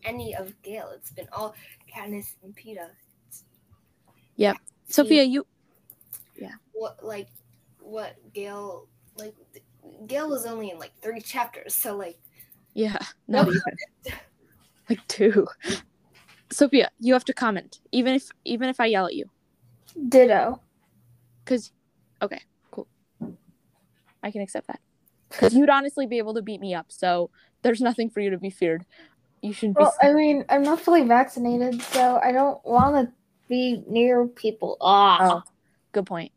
[0.03, 0.91] any of Gale.
[0.95, 1.53] It's been all
[1.93, 2.89] Katniss and Peeta.
[4.35, 4.53] Yeah.
[4.87, 5.45] Sophia, you
[6.35, 6.53] Yeah.
[6.73, 7.27] What like,
[7.87, 9.35] what Gale like?
[10.05, 12.19] Gale was only in like three chapters, so like,
[12.73, 12.97] yeah,
[13.27, 13.61] not even.
[14.89, 15.47] like two.
[16.51, 17.79] Sophia, you have to comment.
[17.91, 19.25] Even if even if I yell at you.
[20.09, 20.61] Ditto.
[21.45, 21.71] Cause
[22.21, 22.87] okay, cool.
[24.21, 24.79] I can accept that.
[25.29, 27.29] Because you'd honestly be able to beat me up, so
[27.61, 28.85] there's nothing for you to be feared.
[29.41, 33.13] You shouldn't be Well, I mean, I'm not fully vaccinated, so I don't want to
[33.47, 34.77] be near people.
[34.81, 35.17] Ah.
[35.21, 35.51] Oh,
[35.91, 36.31] good point.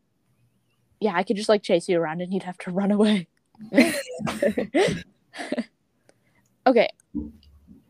[1.01, 3.29] Yeah, I could just like chase you around and you'd have to run away.
[6.67, 6.89] okay.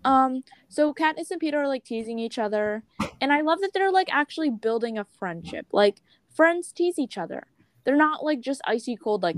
[0.05, 2.83] Um, so Katniss and Peeta are like teasing each other,
[3.21, 5.67] and I love that they're like actually building a friendship.
[5.73, 6.01] Like
[6.35, 7.47] friends tease each other.
[7.85, 9.37] They're not like just icy cold like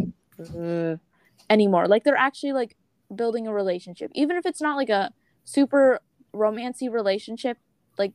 [1.50, 1.88] anymore.
[1.88, 2.76] Like they're actually like
[3.14, 4.10] building a relationship.
[4.14, 5.12] Even if it's not like a
[5.44, 6.00] super
[6.34, 7.58] romancy relationship,
[7.98, 8.12] like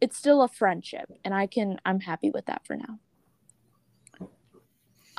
[0.00, 2.98] it's still a friendship and I can I'm happy with that for now.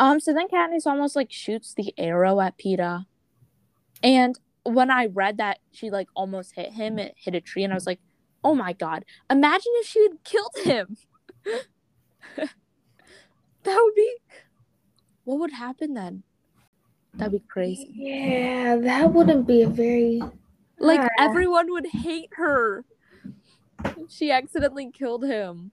[0.02, 3.06] Um so then Katniss almost like shoots the arrow at Peeta.
[4.04, 7.72] And when I read that she like almost hit him, it hit a tree and
[7.72, 8.00] I was like,
[8.44, 9.06] "Oh my god.
[9.30, 10.98] Imagine if she had killed him."
[12.36, 12.50] that
[13.66, 14.16] would be
[15.24, 16.24] What would happen then?
[17.14, 17.92] That'd be crazy.
[17.94, 20.22] Yeah, that wouldn't be a very.
[20.80, 21.10] Like Ah.
[21.20, 22.86] everyone would hate her.
[24.10, 25.72] She accidentally killed him.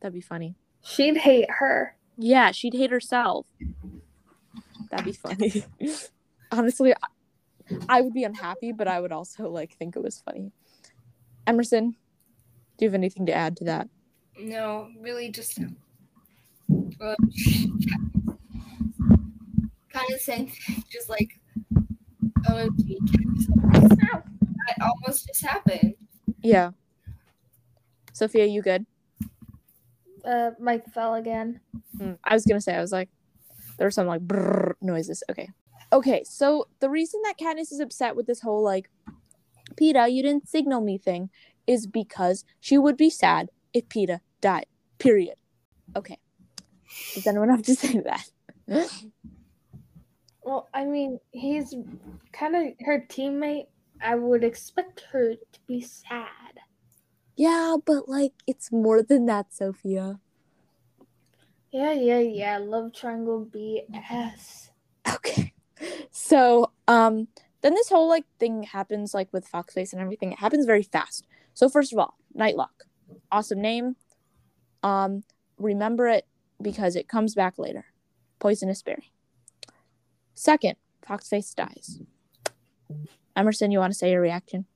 [0.00, 0.54] That'd be funny.
[0.82, 1.96] She'd hate her.
[2.16, 3.46] Yeah, she'd hate herself.
[4.90, 5.64] That'd be funny.
[6.52, 10.52] Honestly, I- I would be unhappy, but I would also like think it was funny.
[11.46, 11.96] Emerson,
[12.76, 13.88] do you have anything to add to that?
[14.38, 15.58] no, really just.
[17.00, 17.14] Uh,
[19.92, 21.38] kind of same thing, just like,
[22.48, 24.24] OMG, Katniss, that
[24.82, 25.94] almost just happened.
[26.42, 26.70] Yeah.
[28.12, 28.86] Sophia, you good?
[30.24, 31.60] Uh, Mike fell again.
[31.98, 33.10] Mm, I was gonna say, I was like,
[33.78, 35.22] there were some like brrr noises.
[35.30, 35.48] Okay.
[35.92, 38.90] Okay, so the reason that Katniss is upset with this whole like,
[39.76, 41.30] Peeta, you didn't signal me thing
[41.66, 44.66] is because she would be sad if Peeta died.
[44.98, 45.36] Period.
[45.96, 46.18] Okay.
[47.14, 48.28] Does anyone have to say that?
[50.42, 51.74] Well, I mean, he's
[52.32, 53.66] kind of her teammate.
[54.02, 56.43] I would expect her to be sad.
[57.36, 60.20] Yeah, but like, it's more than that, Sophia.
[61.72, 62.58] Yeah, yeah, yeah.
[62.58, 64.70] Love triangle BS.
[65.12, 65.52] Okay.
[66.10, 67.28] So, um,
[67.62, 70.32] then this whole like thing happens like with Foxface and everything.
[70.32, 71.26] It happens very fast.
[71.54, 72.86] So first of all, Nightlock,
[73.32, 73.96] awesome name.
[74.82, 75.24] Um,
[75.58, 76.26] remember it
[76.60, 77.86] because it comes back later.
[78.38, 79.12] Poisonous berry.
[80.34, 80.76] Second,
[81.08, 82.00] Foxface dies.
[83.34, 84.66] Emerson, you want to say your reaction?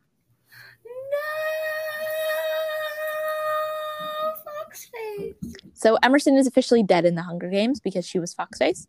[5.75, 8.87] So Emerson is officially dead in the Hunger Games because she was Foxface.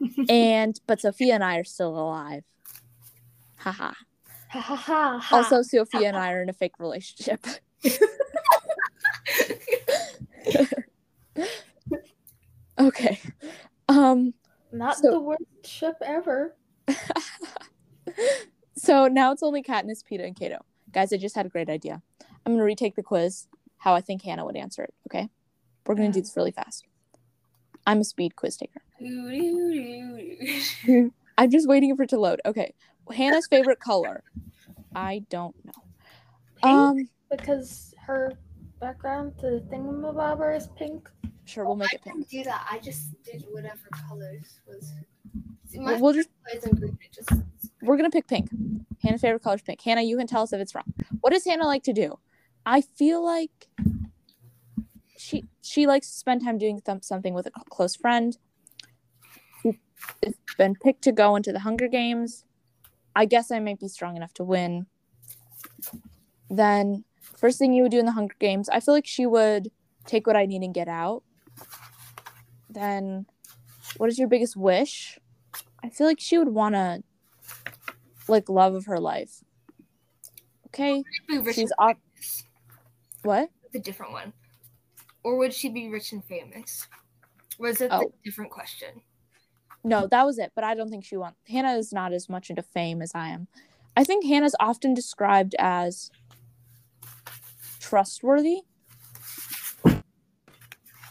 [0.28, 2.44] and but Sophia and I are still alive.
[3.56, 3.92] Haha.
[4.50, 5.18] Ha ha ha.
[5.18, 5.36] ha.
[5.36, 7.44] Also, Sophia and I are in a fake relationship.
[12.78, 13.18] okay.
[13.88, 14.34] Um
[14.72, 16.54] not so- the worst ship ever.
[18.76, 20.64] so now it's only Katniss, Peeta, and Cato.
[20.92, 22.02] Guys, I just had a great idea.
[22.44, 23.48] I'm gonna retake the quiz
[23.78, 25.28] how I think Hannah would answer it, okay?
[25.86, 26.84] We're gonna do this really fast.
[27.86, 28.82] I'm a speed quiz taker.
[31.38, 32.40] I'm just waiting for it to load.
[32.44, 32.74] Okay.
[33.14, 34.22] Hannah's favorite color.
[34.94, 35.72] I don't know.
[36.62, 36.64] Pink?
[36.64, 38.32] Um because her
[38.80, 41.08] background to the thingamabobber is pink.
[41.44, 42.16] sure we'll make I it pink.
[42.16, 42.66] didn't do that.
[42.70, 44.92] I just did whatever colors was.
[45.68, 46.28] See, we'll, we'll just,
[46.62, 47.28] green, just.
[47.82, 48.48] We're gonna pick pink.
[49.02, 49.80] Hannah's favorite color is pink.
[49.82, 50.92] Hannah, you can tell us if it's wrong.
[51.20, 52.18] What does Hannah like to do?
[52.66, 53.68] I feel like
[55.16, 58.36] she she likes to spend time doing th- something with a close friend.
[59.62, 62.44] She's been picked to go into the Hunger Games.
[63.14, 64.86] I guess I might be strong enough to win.
[66.50, 69.70] then first thing you would do in the Hunger Games, I feel like she would
[70.04, 71.22] take what I need and get out.
[72.68, 73.26] Then,
[73.96, 75.18] what is your biggest wish?
[75.82, 77.02] I feel like she would want to,
[78.28, 79.42] like, love of her life.
[80.68, 81.02] Okay,
[81.52, 81.96] she's up.
[83.26, 83.50] What?
[83.72, 84.32] the different one.
[85.22, 86.86] Or would she be rich and famous?
[87.58, 88.00] Was it Oh.
[88.00, 89.02] a different question?
[89.84, 90.52] No, that was it.
[90.54, 91.38] But I don't think she wants.
[91.48, 93.48] Hannah is not as much into fame as I am.
[93.96, 96.10] I think Hannah's often described as
[97.80, 98.62] trustworthy.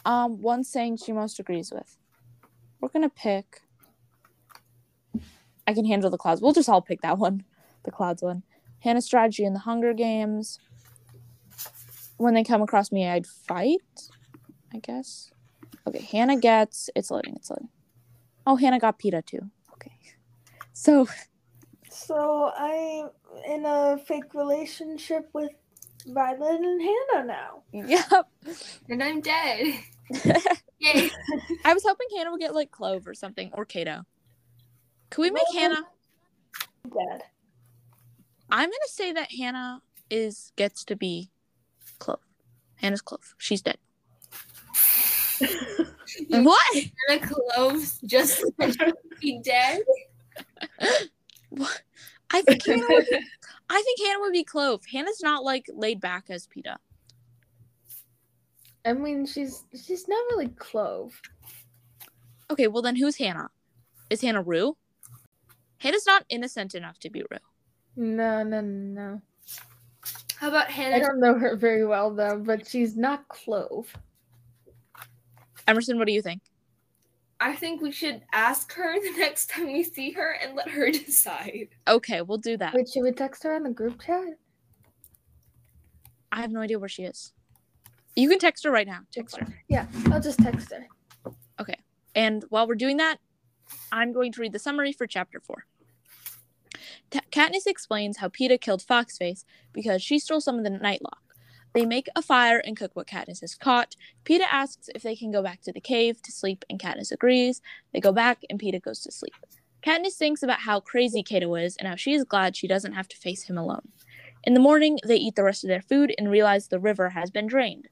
[0.06, 1.98] Um, one saying she most agrees with.
[2.80, 3.62] We're gonna pick.
[5.68, 6.42] I can handle the clouds.
[6.42, 7.44] We'll just all pick that one,
[7.84, 8.44] the clouds one.
[8.80, 10.60] Hannah's strategy in the Hunger Games.
[12.18, 13.82] When they come across me, I'd fight.
[14.74, 15.32] I guess.
[15.88, 16.90] Okay, Hannah gets.
[16.96, 17.36] It's loading.
[17.36, 17.70] It's loading.
[18.48, 19.50] Oh, Hannah got Peeta too.
[19.74, 19.92] Okay.
[20.74, 21.08] So,
[21.90, 23.10] So I'm
[23.48, 25.52] in a fake relationship with
[26.08, 27.64] Violet and Hannah now.
[27.72, 28.28] yep.
[28.90, 29.76] And I'm dead.
[30.80, 31.10] Yay.
[31.64, 34.04] I was hoping Hannah would get like Clove or something or Cato.
[35.10, 35.86] Could we make Well, Hannah?
[36.84, 37.24] Dead.
[38.52, 41.32] I'm gonna say that Hannah is gets to be
[42.00, 42.20] Clove.
[42.76, 43.36] Hannah's Clove.
[43.38, 43.78] She's dead.
[46.30, 46.76] What?
[47.10, 48.44] Anna Cloves just
[49.20, 49.82] be dead.
[51.50, 51.82] What?
[52.32, 53.08] I think Hannah would,
[53.70, 54.82] I think Hannah would be Clove.
[54.92, 56.78] Hannah's not like laid back as Peeta.
[58.84, 61.20] I mean, she's she's not really Clove.
[62.52, 63.50] Okay, well then who's Hannah?
[64.10, 64.76] Is Hannah Rue?
[65.78, 67.38] Hannah's not innocent enough to be Rue.
[67.96, 69.22] No, no, no.
[70.46, 70.98] How about Hannah?
[70.98, 73.92] I don't know her very well though, but she's not Clove.
[75.68, 76.44] Emerson, what do you think?
[77.40, 80.92] I think we should ask her the next time we see her and let her
[81.06, 81.70] decide.
[81.88, 82.76] Okay, we'll do that.
[82.76, 84.38] Wait, should we text her on the group chat?
[86.32, 87.34] I have no idea where she is.
[88.16, 89.00] You can text her right now.
[89.12, 89.48] Text her.
[89.68, 90.86] Yeah, I'll just text her.
[91.60, 91.80] Okay.
[92.14, 93.18] And while we're doing that,
[93.92, 95.66] I'm going to read the summary for chapter 4.
[97.12, 101.22] Ta Katniss explains how Peeta killed Foxface because she stole some of the nightlock.
[101.74, 103.96] They make a fire and cook what Katniss has caught.
[104.24, 107.62] Peeta asks if they can go back to the cave to sleep, and Katniss agrees.
[107.94, 109.34] They go back, and Peeta goes to sleep.
[109.86, 113.08] Katniss thinks about how crazy Cato is and how she is glad she doesn't have
[113.10, 113.90] to face him alone.
[114.46, 117.30] In the morning, they eat the rest of their food and realize the river has
[117.30, 117.90] been drained.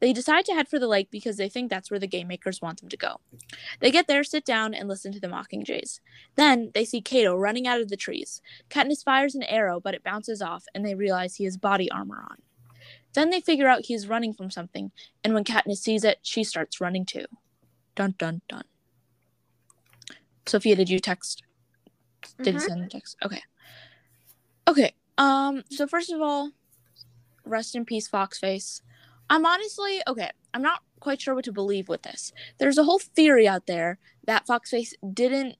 [0.00, 2.62] They decide to head for the lake because they think that's where the game makers
[2.62, 3.20] want them to go.
[3.80, 6.00] They get there, sit down, and listen to the mockingjays.
[6.36, 8.40] Then they see Cato running out of the trees.
[8.70, 12.24] Katniss fires an arrow, but it bounces off, and they realize he has body armor
[12.30, 12.38] on.
[13.14, 14.92] Then they figure out he is running from something,
[15.24, 17.26] and when Katniss sees it, she starts running too.
[17.96, 18.64] Dun dun dun.
[20.46, 21.42] Sophia, did you text?
[22.42, 22.66] Did you Mhm.
[22.66, 23.16] send the text?
[23.24, 23.42] Okay.
[24.68, 24.94] Okay.
[25.18, 25.64] Um.
[25.70, 26.52] So first of all,
[27.44, 28.82] rest in peace, Foxface.
[29.30, 30.30] I'm honestly okay.
[30.54, 32.32] I'm not quite sure what to believe with this.
[32.58, 35.56] There's a whole theory out there that Foxface didn't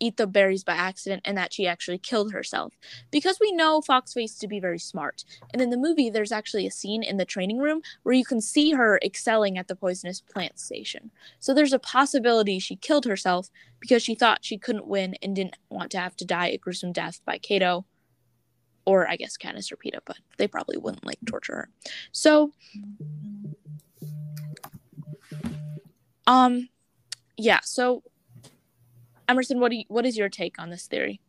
[0.00, 2.74] eat the berries by accident and that she actually killed herself
[3.10, 5.24] because we know Foxface to be very smart.
[5.52, 8.40] And in the movie, there's actually a scene in the training room where you can
[8.40, 11.10] see her excelling at the poisonous plant station.
[11.40, 15.56] So there's a possibility she killed herself because she thought she couldn't win and didn't
[15.68, 17.84] want to have to die a gruesome death by Cato.
[18.88, 21.68] Or I guess or Peeta, but they probably wouldn't like torture her.
[22.10, 22.52] So
[26.26, 26.70] um
[27.36, 28.02] yeah, so
[29.28, 31.20] Emerson, what do you, what is your take on this theory?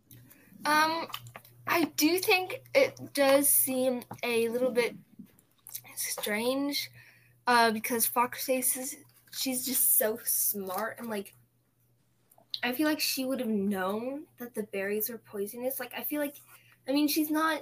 [0.66, 1.08] Um,
[1.68, 4.96] I do think it does seem a little bit
[5.98, 6.90] strange,
[7.46, 8.96] uh, because Foxface is
[9.32, 11.34] she's just so smart and like.
[12.62, 15.80] I feel like she would have known that the berries were poisonous.
[15.80, 16.36] Like I feel like,
[16.90, 17.62] I mean, she's not.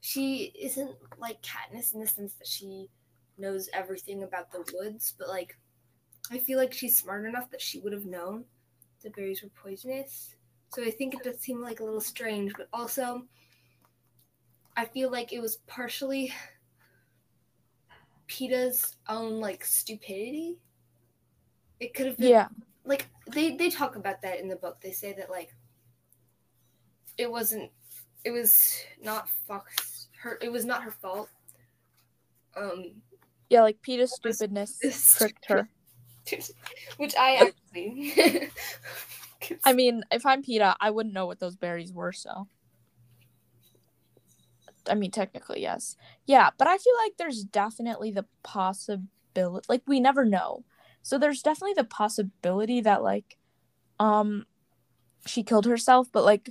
[0.00, 2.90] She isn't like Katniss in the sense that she
[3.38, 5.56] knows everything about the woods, but like,
[6.30, 8.44] I feel like she's smart enough that she would have known
[9.02, 10.36] the berries were poisonous.
[10.70, 13.26] So I think it does seem like a little strange, but also
[14.76, 16.32] I feel like it was partially
[18.26, 20.58] Peeta's own like stupidity.
[21.80, 22.48] It could have been Yeah.
[22.84, 24.80] like they they talk about that in the book.
[24.80, 25.54] They say that like
[27.18, 27.70] it wasn't
[28.26, 31.28] it was not Fox her it was not her fault.
[32.56, 33.02] Um
[33.48, 35.68] Yeah, like was- stupidness this tricked her.
[36.96, 38.50] which I actually
[39.64, 42.48] I mean, if I'm Peeta, I wouldn't know what those berries were, so.
[44.88, 45.96] I mean, technically, yes.
[46.26, 50.64] Yeah, but I feel like there's definitely the possibility, like, we never know.
[51.02, 53.36] So there's definitely the possibility that, like,
[54.00, 54.46] um,
[55.26, 56.50] she killed herself, but, like,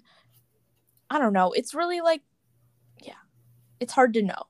[1.10, 1.52] I don't know.
[1.52, 2.22] It's really, like,
[3.02, 3.14] yeah.
[3.80, 4.44] it's hard to know.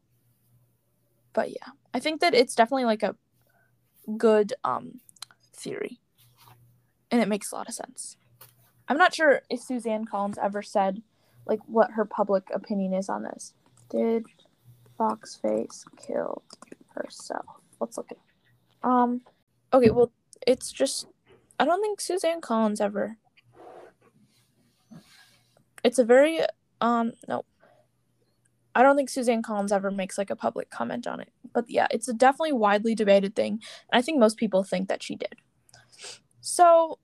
[1.35, 3.15] But yeah, I think that it's definitely like a
[4.17, 5.01] good um
[5.53, 5.99] theory.
[7.11, 8.17] And it makes a lot of sense.
[8.87, 11.01] I'm not sure if Suzanne Collins ever said
[11.45, 13.53] like what her public opinion is on this.
[13.89, 14.25] Did
[14.97, 16.41] Foxface kill
[16.89, 17.45] herself?
[17.79, 18.23] Let's look at it.
[18.83, 19.21] Um
[19.73, 20.11] okay, well
[20.47, 21.07] it's just
[21.59, 23.17] I don't think Suzanne Collins ever
[25.85, 26.39] it's a very
[26.81, 27.45] um no.
[28.77, 31.31] I don't think suzanne collins ever makes like a public comment on it.
[31.53, 33.53] But yeah it's a definitely widely debated thing.
[33.89, 35.35] And i think most people think that she did.
[36.41, 36.99] So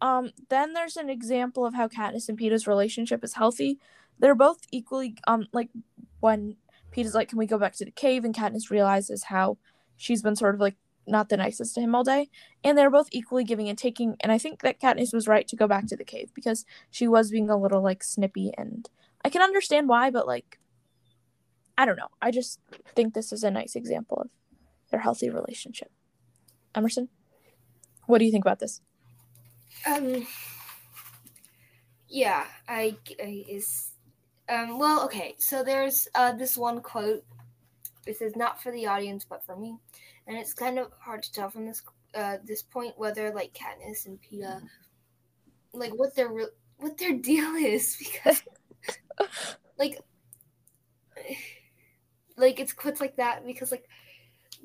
[0.00, 3.78] um then there's an example of how katniss and peeta's relationship is healthy.
[4.18, 5.70] They're both equally um like
[6.20, 6.56] when
[6.92, 8.24] peeta's like can we go back to the cave?
[8.24, 9.58] And katniss realizes how
[9.96, 10.76] she's been sort of like
[11.06, 12.28] not the nicest to him all day.
[12.62, 14.16] And they're both equally giving and taking.
[14.20, 17.08] And I think that Katniss was right to go back to the cave because she
[17.08, 18.52] was being a little like snippy.
[18.56, 18.88] And
[19.24, 20.58] I can understand why, but like,
[21.76, 22.08] I don't know.
[22.20, 22.60] I just
[22.94, 24.30] think this is a nice example of
[24.90, 25.90] their healthy relationship.
[26.74, 27.08] Emerson,
[28.06, 28.80] what do you think about this?
[29.86, 30.26] Um.
[32.08, 33.92] Yeah, I, I is.
[34.48, 34.78] Um.
[34.78, 35.36] Well, okay.
[35.38, 37.24] So there's uh this one quote.
[38.04, 39.76] This is not for the audience, but for me
[40.30, 41.82] and it's kind of hard to tell from this
[42.14, 44.62] uh, this point whether like Katniss and Peeta
[45.72, 46.46] like what their re-
[46.78, 48.42] what their deal is because
[49.78, 49.98] like
[52.36, 53.88] like it's quits like that because like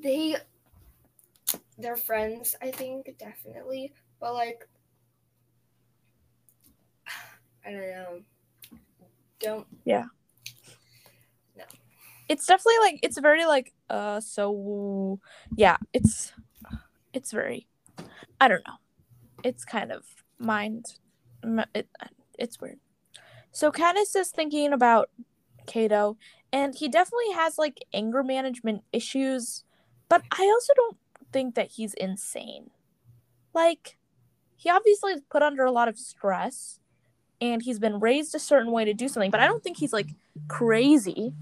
[0.00, 0.36] they
[1.78, 3.92] they're friends I think definitely.
[4.20, 4.68] But like
[7.66, 8.20] I don't know.
[9.40, 10.04] Don't yeah
[12.28, 15.20] it's definitely like it's very like uh so
[15.56, 16.32] yeah it's
[17.12, 17.66] it's very
[18.40, 18.74] i don't know.
[19.44, 20.04] It's kind of
[20.38, 20.86] mind
[21.74, 21.88] it,
[22.38, 22.78] it's weird.
[23.52, 25.08] So Katniss is thinking about
[25.66, 26.16] Cato
[26.52, 29.64] and he definitely has like anger management issues
[30.08, 30.96] but I also don't
[31.32, 32.70] think that he's insane.
[33.54, 33.96] Like
[34.56, 36.80] he obviously is put under a lot of stress
[37.40, 39.92] and he's been raised a certain way to do something but I don't think he's
[39.92, 40.08] like
[40.48, 41.32] crazy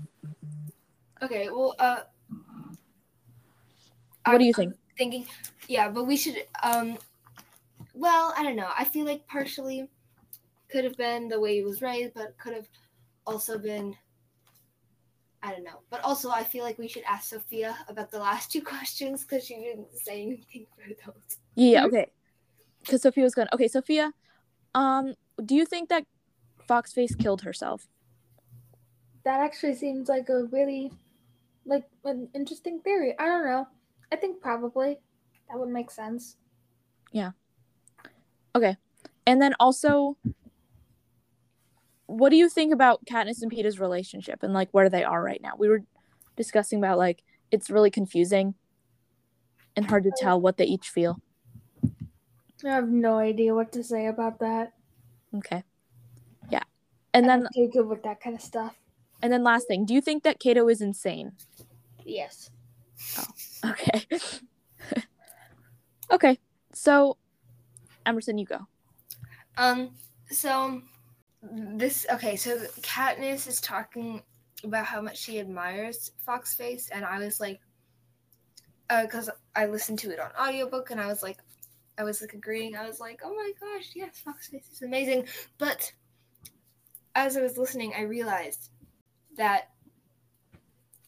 [1.25, 2.01] Okay, well, uh,
[4.27, 4.75] what do you think?
[4.99, 5.27] Thinking,
[5.69, 6.45] yeah, but we should.
[6.63, 6.99] Um,
[7.95, 8.69] well, I don't know.
[8.77, 9.89] I feel like partially
[10.71, 12.69] could have been the way he was raised, but could have
[13.27, 13.97] also been.
[15.43, 15.81] I don't know.
[15.91, 19.45] But also, I feel like we should ask Sophia about the last two questions because
[19.45, 21.39] she didn't say anything for those.
[21.55, 21.87] Yeah.
[21.87, 22.07] Okay.
[22.83, 23.49] Because Sophia was going.
[23.53, 24.13] Okay, Sophia.
[24.75, 25.15] Um,
[25.45, 26.05] do you think that
[26.69, 27.87] Foxface killed herself?
[29.25, 30.93] That actually seems like a really,
[31.67, 33.15] like an interesting theory.
[33.19, 33.67] I don't know.
[34.13, 34.99] I think probably
[35.49, 36.37] that would make sense.
[37.13, 37.31] Yeah.
[38.55, 38.77] Okay.
[39.27, 40.17] And then also,
[42.07, 45.41] what do you think about Katniss and Peeta's relationship and like where they are right
[45.43, 45.53] now?
[45.59, 45.83] We were
[46.37, 48.55] discussing about like it's really confusing
[49.77, 50.21] and hard to oh.
[50.21, 51.21] tell what they each feel.
[52.65, 54.73] I have no idea what to say about that.
[55.37, 55.63] Okay.
[56.51, 56.63] Yeah.
[57.13, 58.75] And I'm then too good with that kind of stuff.
[59.23, 61.33] and then last thing, do you think that Cato is insane?
[62.05, 62.51] Yes.
[63.65, 64.07] Okay.
[66.11, 66.39] okay.
[66.73, 67.17] So
[68.07, 68.67] Emerson, you go.
[69.57, 69.91] Um,
[70.31, 70.83] so
[71.43, 74.23] this okay, so Katniss is talking
[74.63, 77.61] about how much she admires Foxface, and I was like,
[78.89, 81.39] because I listened to it on audiobook, and I was like,
[81.99, 82.77] I was like agreeing.
[82.77, 85.27] I was like, oh my gosh, yes, Foxface is amazing.
[85.59, 85.93] But
[87.15, 88.71] as I was listening, I realized
[89.37, 89.71] that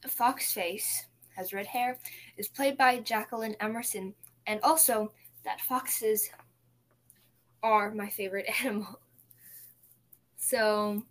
[0.04, 1.04] Foxface
[1.36, 1.98] has red hair,
[2.36, 4.14] is played by Jacqueline Emerson,
[4.46, 5.12] and also
[5.44, 6.30] that foxes
[7.62, 9.00] are my favorite animal.
[10.38, 11.02] So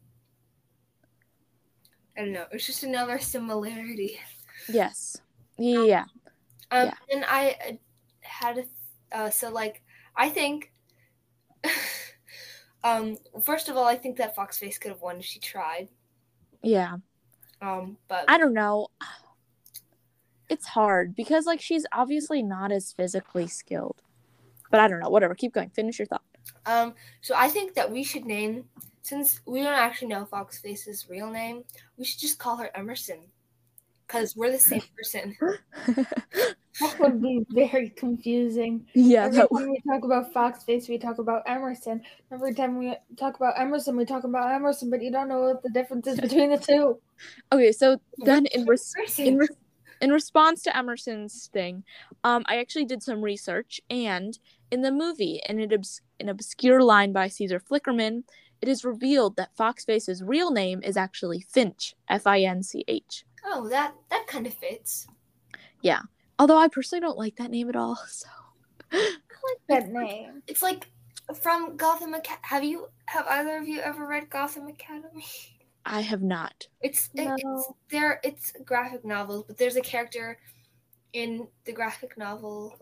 [2.17, 2.45] I don't know.
[2.51, 4.19] It's just another similarity.
[4.69, 5.17] Yes.
[5.57, 6.05] Yeah.
[6.71, 6.93] Um, Yeah.
[7.11, 7.71] and I uh,
[8.21, 9.83] had a uh, so like
[10.15, 10.71] I think.
[12.83, 15.89] um, first of all, I think that Foxface could have won if she tried.
[16.61, 16.97] Yeah.
[17.61, 18.87] Um, but I don't know.
[20.47, 24.03] It's hard because like she's obviously not as physically skilled.
[24.69, 25.09] But I don't know.
[25.09, 25.33] Whatever.
[25.33, 25.71] Keep going.
[25.71, 26.21] Finish your thought.
[26.67, 28.65] Um, so I think that we should name,
[29.01, 31.63] since we don't actually know Foxface's real name,
[31.97, 33.19] we should just call her Emerson,
[34.05, 35.35] because we're the same person.
[36.81, 38.85] That would be very confusing.
[38.93, 39.25] yeah.
[39.25, 42.01] Every That, time we talk about Foxface, we talk about Emerson.
[42.31, 45.63] Every time we talk about Emerson, we talk about Emerson, but you don't know what
[45.63, 46.99] the difference is between the two.
[47.51, 47.71] okay.
[47.71, 49.47] So then in res- in, re-
[50.01, 51.83] in response to Emerson's thing,
[52.25, 54.37] um, I actually did some research, and
[54.71, 58.23] in the movie, in an, obs- an obscure line by Caesar Flickerman,
[58.61, 63.23] it is revealed that Foxface's real name is actually Finch, F I N C H.
[63.45, 65.07] Oh, that that kind of fits.
[66.39, 67.97] Although I personally don't like that name at all.
[68.07, 68.27] So
[68.91, 70.41] I like that name.
[70.47, 70.87] It's like
[71.41, 72.41] from Gotham Academy.
[72.43, 75.25] Have you have either of you ever read Gotham Academy?
[75.85, 76.67] I have not.
[76.81, 78.19] It's it- it's there.
[78.23, 80.39] It's graphic novels, but there's a character
[81.13, 82.77] in the graphic novel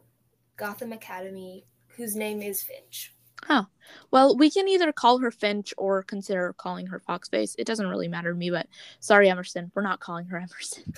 [0.57, 3.13] Gotham Academy whose name is Finch.
[3.49, 3.65] Oh,
[4.11, 7.55] well, we can either call her Finch or consider calling her Foxface.
[7.57, 8.67] It doesn't really matter to me, but
[8.99, 9.71] sorry, Emerson.
[9.75, 10.93] We're not calling her Emerson.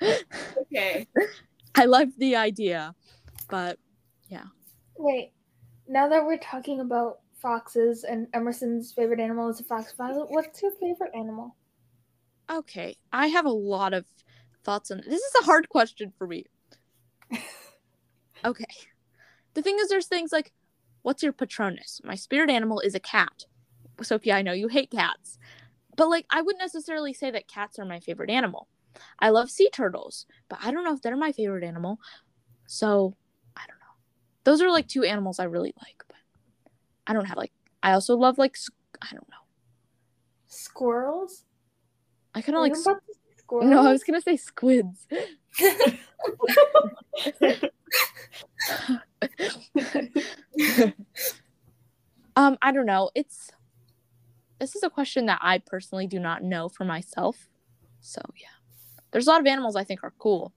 [0.60, 1.06] Okay.
[1.74, 2.94] I love the idea,
[3.48, 3.78] but
[4.28, 4.44] yeah.
[4.96, 5.32] Wait,
[5.88, 10.62] now that we're talking about foxes and Emerson's favorite animal is a fox, Violet, what's
[10.62, 11.56] your favorite animal?
[12.50, 12.96] okay.
[13.12, 14.04] I have a lot of
[14.64, 15.20] thoughts on this.
[15.20, 16.44] Is a hard question for me.
[18.42, 18.64] Okay.
[19.52, 20.50] The thing is, there's things like,
[21.02, 22.00] what's your Patronus?
[22.02, 23.44] My spirit animal is a cat.
[24.00, 25.38] Sophia, I know you hate cats,
[25.94, 28.66] but like, I wouldn't necessarily say that cats are my favorite animal.
[29.18, 31.98] I love sea turtles, but I don't know if they're my favorite animal.
[32.66, 33.16] So,
[33.56, 33.94] I don't know.
[34.44, 36.16] Those are like two animals I really like, but
[37.06, 38.56] I don't have like, I also love like,
[39.02, 39.36] I don't know.
[40.46, 41.44] Squirrels?
[42.34, 42.96] I kind of like, to
[43.36, 43.70] squirrels?
[43.70, 45.06] no, I was gonna say squids.
[52.36, 53.10] um, I don't know.
[53.14, 53.50] It's
[54.58, 57.48] this is a question that I personally do not know for myself.
[58.00, 58.48] So yeah,
[59.10, 60.52] there's a lot of animals I think are cool.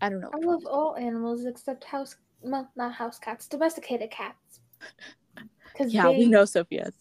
[0.00, 0.30] I don't know.
[0.32, 4.60] I love all animals except house, well, not house cats, domesticated cats.
[5.72, 6.92] Because Yeah, they, we know Sophia.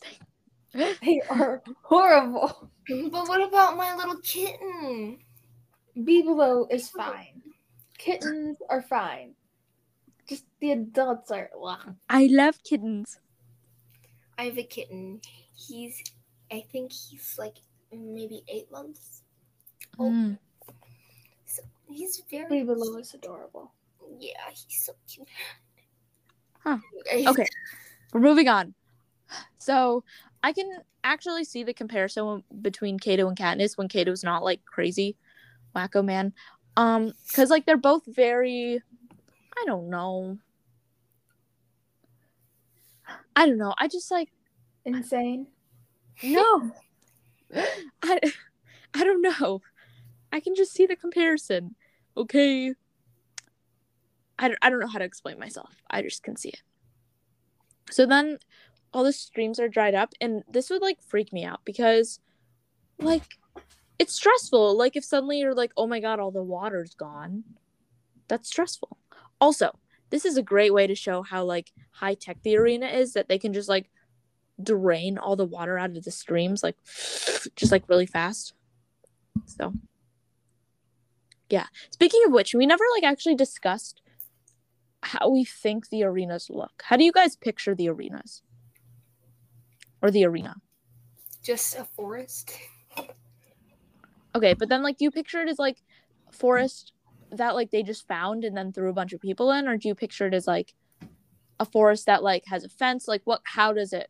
[0.74, 2.72] they are horrible.
[2.88, 5.20] but what about my little kitten?
[5.96, 7.42] Bibelo is fine.
[8.00, 9.36] Kittens are fine.
[10.28, 11.52] Just the adults are.
[11.64, 11.96] Ugh.
[12.10, 13.20] I love kittens.
[14.40, 15.22] I have a kitten.
[15.56, 16.02] He's,
[16.52, 17.58] I think he's like
[17.92, 19.23] maybe eight months.
[20.00, 20.10] Oh.
[20.10, 20.38] Mm.
[21.46, 22.64] So he's very.
[22.64, 23.72] Bibelo is adorable.
[24.20, 25.28] Yeah, he's so cute.
[26.64, 26.78] Huh.
[27.02, 27.28] Okay.
[27.28, 27.48] Okay,
[28.14, 28.74] we're moving on.
[29.58, 30.04] So
[30.44, 30.70] I can
[31.04, 35.16] actually see the comparison between Cato and Katniss when Cato's not like crazy,
[35.76, 36.34] wacko man.
[36.78, 38.82] Um, because like they're both very,
[39.58, 40.38] I don't know.
[43.36, 43.74] I don't know.
[43.78, 44.30] I just like
[44.86, 45.48] Insane.
[46.24, 46.72] no.
[48.04, 48.20] I
[48.94, 49.62] I don't know.
[50.34, 51.76] I can just see the comparison.
[52.18, 52.74] Okay.
[54.40, 55.76] I don't, I don't know how to explain myself.
[55.92, 56.64] I just can see it.
[57.92, 58.40] So then
[58.92, 62.20] all the streams are dried up and this would like freak me out because
[62.98, 63.24] like
[64.00, 64.76] it's stressful.
[64.76, 67.44] Like if suddenly you're like, "Oh my god, all the water's gone."
[68.28, 68.98] That's stressful.
[69.40, 69.78] Also,
[70.10, 73.30] this is a great way to show how like high tech the arena is that
[73.30, 73.92] they can just like
[74.62, 76.76] drain all the water out of the streams like
[77.56, 78.54] just like really fast.
[79.46, 79.74] So
[81.50, 81.68] yeah.
[81.92, 84.02] Speaking of which, we never like actually discussed
[85.02, 86.84] how we think the arenas look.
[86.84, 88.42] How do you guys picture the arenas?
[90.02, 90.56] Or the arena?
[91.42, 92.58] Just a forest.
[94.36, 95.78] Okay, but then like do you picture it as like
[96.32, 96.94] forest
[97.32, 99.88] that like they just found and then threw a bunch of people in or do
[99.88, 100.74] you picture it as like
[101.60, 104.10] a forest that like has a fence like what how does it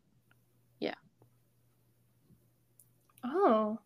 [0.79, 0.95] Yeah.
[3.23, 3.79] Oh.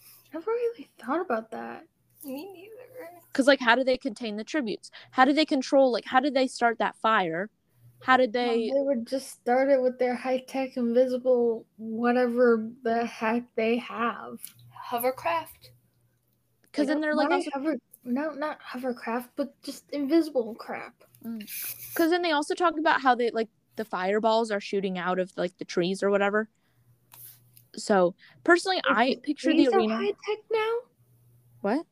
[0.00, 1.86] I never really thought about that.
[2.28, 3.10] Me neither.
[3.32, 4.90] cuz like how do they contain the tributes?
[5.12, 7.50] How do they control like how did they start that fire?
[8.02, 12.70] How did They, they they would just start it with their high tech invisible whatever
[12.82, 14.38] the heck they have.
[14.90, 15.70] Hovercraft.
[16.72, 21.04] cuz then they're like also hover, no, not hovercraft, but just invisible crap.
[21.24, 21.48] Mm.
[21.94, 25.32] Because then they also talk about how they like the fireballs are shooting out of
[25.36, 26.48] like the trees or whatever.
[27.76, 28.14] So
[28.44, 29.94] personally, I picture the arena.
[29.94, 30.74] Are high tech now.
[31.60, 31.86] What?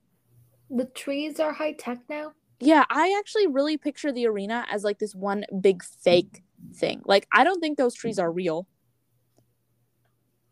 [0.71, 2.33] The trees are high tech now.
[2.61, 6.43] Yeah, I actually really picture the arena as like this one big fake
[6.75, 7.03] thing.
[7.05, 8.67] Like I don't think those trees are real.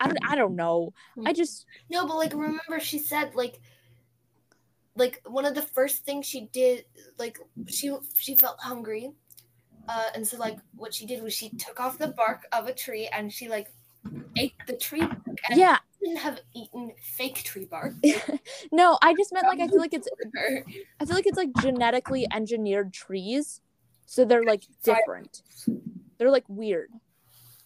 [0.00, 0.18] I don't.
[0.28, 0.92] I don't know.
[1.24, 1.66] I just.
[1.90, 3.60] No, but like remember she said like
[4.96, 6.84] like one of the first things she did
[7.18, 7.38] like
[7.68, 9.10] she she felt hungry.
[9.88, 12.74] Uh and so like what she did was she took off the bark of a
[12.74, 13.68] tree and she like
[14.36, 15.78] ate the tree and Yeah.
[16.05, 17.94] Didn't have eaten fake tree bark.
[18.72, 20.09] No, I just meant like I feel like it's.
[21.00, 23.61] I feel like it's like genetically engineered trees,
[24.07, 25.42] so they're like different.
[26.18, 26.90] They're like weird.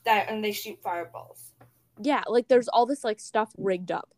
[0.04, 1.52] that and they shoot fireballs.
[2.00, 4.08] yeah like there's all this like stuff rigged up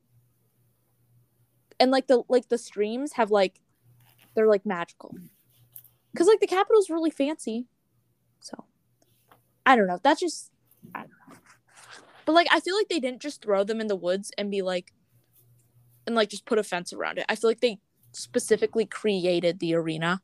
[1.81, 3.61] and like the like the streams have like
[4.35, 5.17] they're like magical
[6.13, 7.67] because like the Capitol's really fancy
[8.39, 8.65] so
[9.67, 10.53] i don't know that's just
[10.95, 11.20] i don't know
[12.25, 14.63] But like I feel like they didn't just throw them in the woods and be
[14.63, 14.93] like
[16.07, 17.27] and like just put a fence around it.
[17.29, 17.79] I feel like they
[18.13, 20.21] specifically created the arena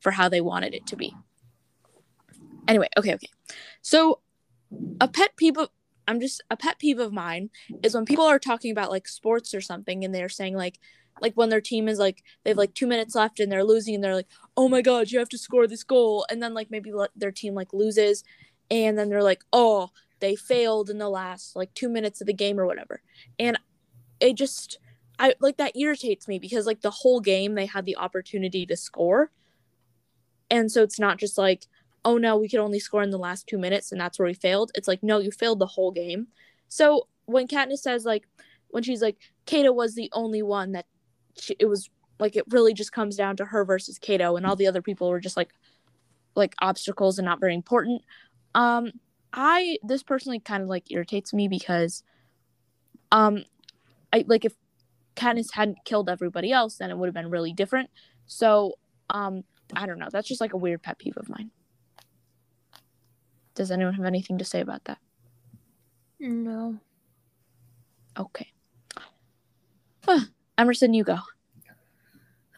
[0.00, 1.14] for how they wanted it to be.
[2.66, 3.28] Anyway, okay, okay.
[3.82, 4.20] So
[5.00, 5.68] a pet peeve of
[6.06, 7.50] I'm just a pet peeve of mine
[7.82, 10.78] is when people are talking about like sports or something and they're saying like
[11.22, 13.94] like when their team is like they have like 2 minutes left and they're losing
[13.94, 16.70] and they're like, "Oh my god, you have to score this goal." And then like
[16.70, 18.24] maybe let their team like loses
[18.70, 19.90] and then they're like, "Oh,
[20.24, 23.02] they failed in the last like 2 minutes of the game or whatever."
[23.38, 23.58] And
[24.20, 24.78] it just
[25.18, 28.76] I like that irritates me because like the whole game they had the opportunity to
[28.76, 29.30] score.
[30.50, 31.66] And so it's not just like,
[32.04, 34.34] oh no, we could only score in the last two minutes and that's where we
[34.34, 34.72] failed.
[34.74, 36.28] It's like, no, you failed the whole game.
[36.68, 38.26] So when Katniss says like
[38.68, 39.16] when she's like,
[39.46, 40.86] Cato was the only one that
[41.38, 44.56] she, it was like it really just comes down to her versus Cato and all
[44.56, 45.50] the other people were just like
[46.34, 48.02] like obstacles and not very important.
[48.54, 48.90] Um
[49.34, 52.02] I this personally kind of like irritates me because
[53.12, 53.44] um
[54.12, 54.54] I like if
[55.16, 57.90] Katniss hadn't killed everybody else, then it would have been really different.
[58.26, 58.74] So,
[59.10, 60.08] um, I don't know.
[60.10, 61.50] That's just like a weird pet peeve of mine.
[63.54, 64.98] Does anyone have anything to say about that?
[66.18, 66.78] No.
[68.18, 68.48] Okay.
[70.04, 70.20] Huh.
[70.58, 71.18] Emerson, you go.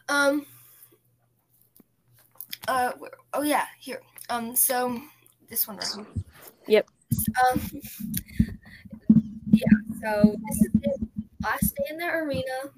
[0.09, 0.45] Um.
[2.67, 2.91] Uh.
[3.33, 4.01] Oh yeah, here.
[4.29, 4.55] Um.
[4.55, 4.99] So
[5.49, 5.87] this one right.
[5.95, 6.23] here.
[6.67, 6.89] Yep.
[7.51, 7.61] Um.
[9.51, 9.65] Yeah.
[10.01, 11.09] So this is the
[11.43, 12.71] last day in the arena.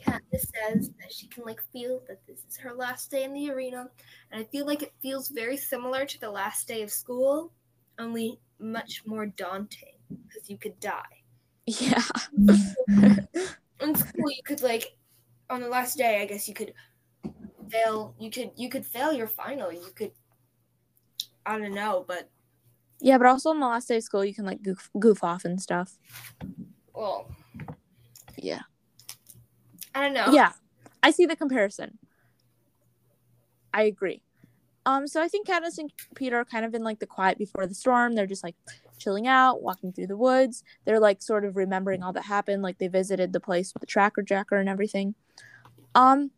[0.00, 3.50] Katniss says that she can like feel that this is her last day in the
[3.50, 3.88] arena,
[4.30, 7.52] and I feel like it feels very similar to the last day of school,
[7.98, 9.94] only much more daunting
[10.26, 11.22] because you could die
[11.66, 12.02] Yeah.
[13.80, 14.96] in school you could like
[15.50, 16.72] on the last day i guess you could
[17.68, 20.12] fail you could you could fail your final you could
[21.44, 22.30] i don't know but
[23.02, 25.44] yeah, but also on the last day of school, you can like goof, goof off
[25.44, 25.98] and stuff.
[26.94, 27.28] well
[28.38, 28.62] Yeah.
[29.94, 30.52] i don't know Yeah.
[31.02, 31.98] I see the comparison.
[33.74, 34.22] I agree.
[34.86, 37.66] Um, so I think Katniss and Peeta are kind of in like the quiet before
[37.66, 38.14] the storm.
[38.14, 38.54] They're just like
[38.98, 40.62] chilling out, walking through the woods.
[40.84, 42.62] They're like sort of remembering all that happened.
[42.62, 45.14] Like they visited the place with the tracker jacker and everything.
[45.94, 46.30] Um,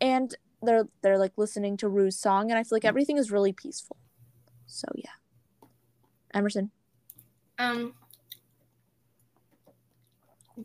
[0.00, 3.52] and they're they're like listening to Rue's song, and I feel like everything is really
[3.52, 3.96] peaceful.
[4.66, 5.10] So yeah.
[6.34, 6.70] Emerson.
[7.58, 7.94] um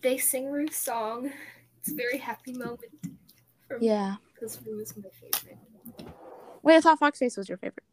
[0.02, 1.32] they sing rue's song
[1.80, 2.92] it's a very happy moment
[3.68, 4.16] for Yeah.
[4.34, 5.58] because rue is my favorite
[6.64, 7.86] Wait, I thought Foxface was your favorite.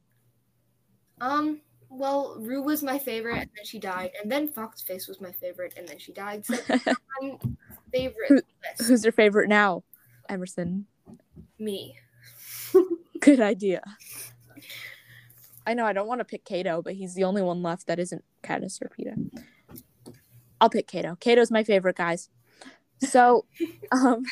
[1.20, 1.60] um
[1.90, 5.74] well rue was my favorite and then she died and then foxface was my favorite
[5.76, 6.54] and then she died so
[7.22, 7.56] i'm
[7.92, 8.42] favorite Who-
[8.86, 9.84] Who's your favorite now?
[10.28, 10.86] Emerson.
[11.58, 11.96] me
[13.20, 13.80] Good idea.
[15.66, 17.98] I know I don't want to pick Cato, but he's the only one left that
[17.98, 19.16] isn't Katniss or Peeta.
[20.60, 21.16] I'll pick Cato.
[21.16, 22.28] Cato's my favorite, guys.
[23.00, 23.46] So,
[23.92, 24.24] um,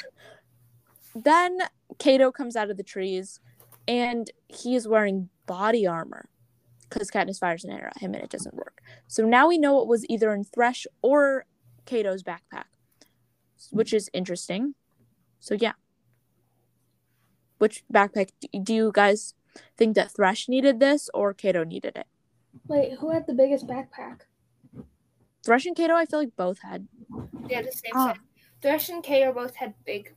[1.14, 1.59] then
[1.99, 3.41] Cato comes out of the trees,
[3.89, 6.28] and he is wearing body armor
[6.89, 8.83] because Katniss fires an arrow at him and it doesn't work.
[9.09, 11.47] So now we know it was either in Thresh or
[11.87, 12.64] Cato's backpack,
[13.70, 14.74] which is interesting.
[15.41, 15.72] So yeah.
[17.59, 18.30] Which backpack
[18.62, 19.35] do you guys
[19.76, 22.07] think that Thresh needed this or Cato needed it?
[22.68, 24.20] Wait, who had the biggest backpack?
[25.44, 26.86] Thresh and Kato, I feel like both had.
[27.48, 28.09] they had the same Ah.
[28.12, 28.20] size
[28.62, 30.14] thresh and cato both had big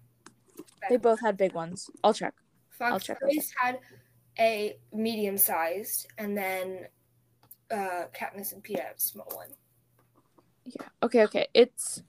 [0.88, 1.90] They both had big ones.
[2.04, 2.36] I'll check.
[2.80, 3.80] I'll check real Foxface had
[4.38, 6.86] a medium sized, and then
[7.72, 9.48] uh, Katniss and Peeta had a small one.
[10.66, 10.86] Yeah.
[11.02, 11.24] Okay.
[11.24, 11.48] Okay.
[11.56, 12.04] It's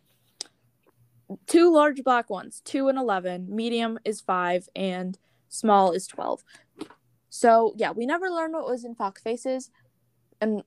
[1.47, 2.61] two large black ones.
[2.66, 3.47] Two and eleven.
[3.49, 5.18] Medium is five, and
[5.49, 6.45] small is twelve.
[7.37, 9.70] So yeah, we never learned what was in Foxface's,
[10.41, 10.62] and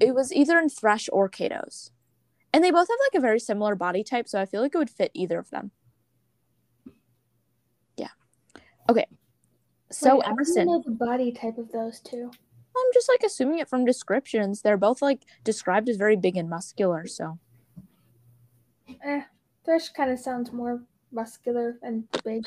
[0.00, 1.92] it was either in Thresh or Cato's,
[2.52, 4.28] and they both have like a very similar body type.
[4.28, 5.70] So I feel like it would fit either of them.
[7.96, 8.08] Yeah.
[8.90, 9.06] Okay.
[9.92, 12.30] So Wait, I don't know the body type of those two.
[12.76, 14.62] I'm just like assuming it from descriptions.
[14.62, 17.06] They're both like described as very big and muscular.
[17.06, 17.38] So
[19.04, 19.22] Eh,
[19.64, 20.82] Thresh kind of sounds more
[21.12, 22.44] muscular and big.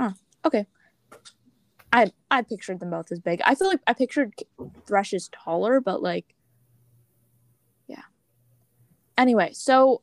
[0.00, 0.12] Oh,
[0.44, 0.66] okay.
[1.92, 3.40] I I pictured them both as big.
[3.44, 4.32] I feel like I pictured
[4.86, 6.34] Thresh as taller, but like,
[7.86, 8.02] yeah.
[9.18, 10.02] Anyway, so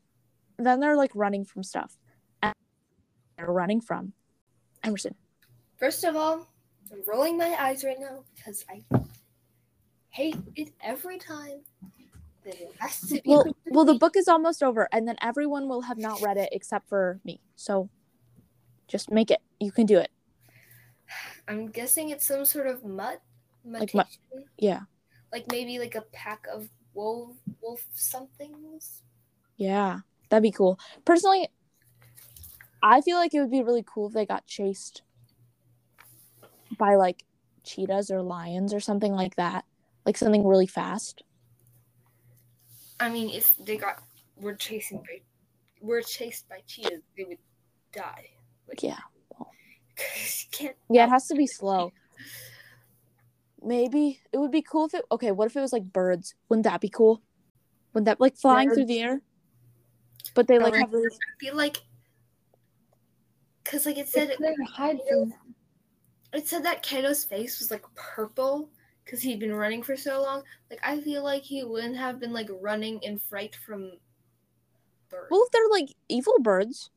[0.57, 1.97] then they're like running from stuff.
[2.43, 2.53] And
[3.37, 4.13] they're running from
[4.83, 5.15] Emerson.
[5.77, 6.47] First of all,
[6.91, 8.83] I'm rolling my eyes right now because I
[10.09, 11.61] hate it every time
[12.43, 13.21] that it has to be.
[13.25, 16.49] Well, well, the book is almost over, and then everyone will have not read it
[16.51, 17.41] except for me.
[17.55, 17.89] So,
[18.87, 19.41] just make it.
[19.59, 20.11] You can do it.
[21.47, 23.21] I'm guessing it's some sort of mutt.
[23.65, 24.21] Like Mutation.
[24.33, 24.81] mu- Yeah.
[25.33, 29.01] like maybe like a pack of wolf wolf somethings.
[29.57, 29.99] Yeah,
[30.29, 30.79] that'd be cool.
[31.05, 31.49] Personally,
[32.81, 35.01] I feel like it would be really cool if they got chased
[36.77, 37.25] by like
[37.63, 39.65] cheetahs or lions or something like that.
[40.05, 41.23] Like something really fast.
[42.99, 44.01] I mean, if they got
[44.37, 45.21] were chasing by
[45.81, 47.37] were chased by cheetahs, they would
[47.91, 48.29] die.
[48.67, 48.99] Like, Yeah.
[49.99, 50.75] You can't.
[50.89, 51.91] Yeah, it has to be slow.
[53.61, 56.33] Maybe it would be cool if it okay, what if it was like birds?
[56.47, 57.21] Wouldn't that be cool?
[57.93, 59.21] Wouldn't that like flying through the air?
[60.33, 60.81] But they like Birds.
[60.83, 61.77] have really I feel like
[63.63, 65.39] because like it It's said there to hide from them.
[66.33, 68.69] it said that Cato's face was like purple
[69.03, 70.43] because he'd been running for so long.
[70.69, 73.91] Like I feel like he wouldn't have been like running in fright from
[75.09, 75.27] birds.
[75.31, 76.91] Well if they're like evil birds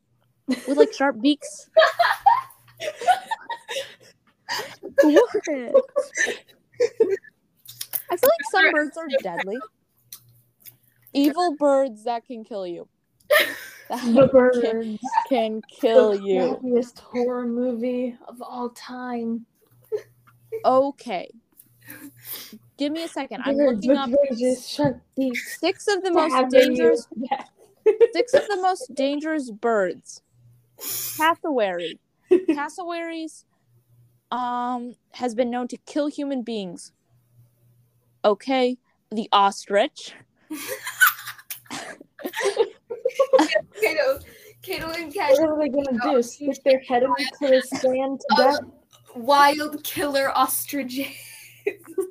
[0.47, 1.71] with like sharp beaks.
[5.03, 5.29] What?
[8.11, 9.59] I feel like some birds are deadly.
[11.15, 12.89] Evil birds that can kill you.
[13.89, 14.99] That The birds.
[15.29, 16.41] can kill the you.
[16.41, 19.47] happiest horror movie of all time.
[20.65, 21.29] Okay.
[22.79, 23.43] Give me a second.
[23.45, 24.67] I'm Birds looking with up razors,
[25.59, 27.07] six of the most dangerous
[27.87, 30.23] to six of the most dangerous birds.
[31.17, 31.99] Cassowary.
[32.55, 33.45] Cassowaries
[34.31, 36.93] um has been known to kill human beings.
[38.25, 38.79] Okay,
[39.11, 40.15] the ostrich.
[43.81, 44.21] Cato,
[44.63, 46.23] Cato and What are they gonna do?
[46.23, 48.61] Stick their head into the sand to death?
[49.15, 51.07] wild killer ostriches.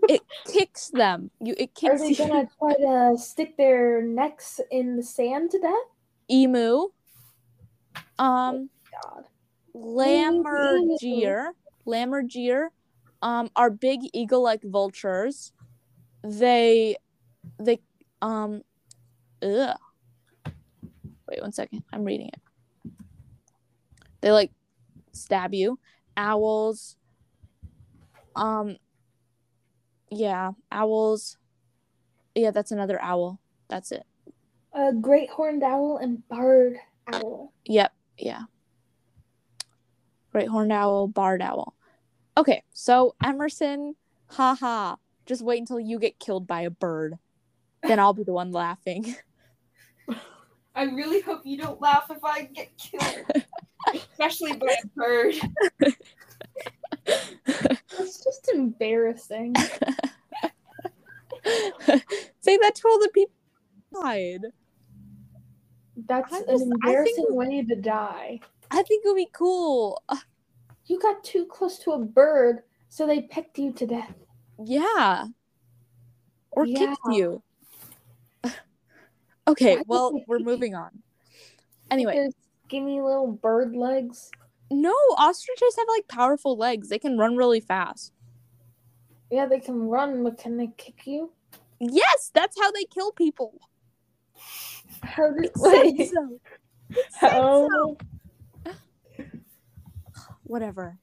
[0.07, 1.31] It kicks them.
[1.39, 2.01] You it kicks.
[2.01, 2.29] Are kicks they you.
[2.29, 5.73] gonna try to stick their necks in the sand to death?
[6.29, 6.89] emu.
[8.19, 8.69] Um
[9.03, 9.25] God.
[9.75, 11.49] Lammergeier,
[11.85, 12.67] Lammergeier,
[13.21, 15.51] um, are big eagle-like vultures.
[16.23, 16.97] They,
[17.59, 17.79] they,
[18.21, 18.61] um,
[19.41, 19.77] ugh.
[21.27, 21.83] Wait one second.
[21.93, 22.41] I'm reading it.
[24.19, 24.51] They like
[25.13, 25.79] stab you.
[26.17, 26.97] Owls.
[28.35, 28.75] Um.
[30.09, 31.37] Yeah, owls.
[32.35, 33.39] Yeah, that's another owl.
[33.69, 34.03] That's it.
[34.73, 37.53] A great horned owl and barred owl.
[37.65, 37.93] Yep.
[38.17, 38.41] Yeah.
[40.31, 41.75] Great horned owl, barred owl.
[42.37, 43.95] Okay, so Emerson,
[44.27, 44.95] haha.
[45.25, 47.15] Just wait until you get killed by a bird.
[47.83, 49.15] Then I'll be the one laughing.
[50.75, 53.25] I really hope you don't laugh if I get killed,
[53.93, 55.35] especially by a bird.
[57.05, 59.53] It's just embarrassing.
[61.43, 63.33] Say that to all the people
[63.93, 64.41] inside.
[66.07, 68.39] That's I an just- I think- embarrassing way to die.
[68.71, 70.01] I think it would be cool.
[70.85, 74.13] You got too close to a bird, so they pecked you to death.
[74.63, 75.25] yeah.
[76.51, 77.41] Or kicked you.
[79.47, 80.89] okay, Why well, we're moving on.
[81.89, 82.29] Anyway, Their
[82.67, 84.31] skinny little bird legs.
[84.69, 86.89] no, ostriches have like powerful legs.
[86.89, 88.11] They can run really fast.
[89.29, 91.31] Yeah, they can run, but can they kick you?
[91.79, 93.53] Yes, that's how they kill people.
[95.03, 96.09] How did It wait?
[96.11, 96.39] so.
[96.89, 97.29] It How?
[97.33, 97.69] Oh.
[97.69, 97.97] so.
[100.51, 100.97] Whatever.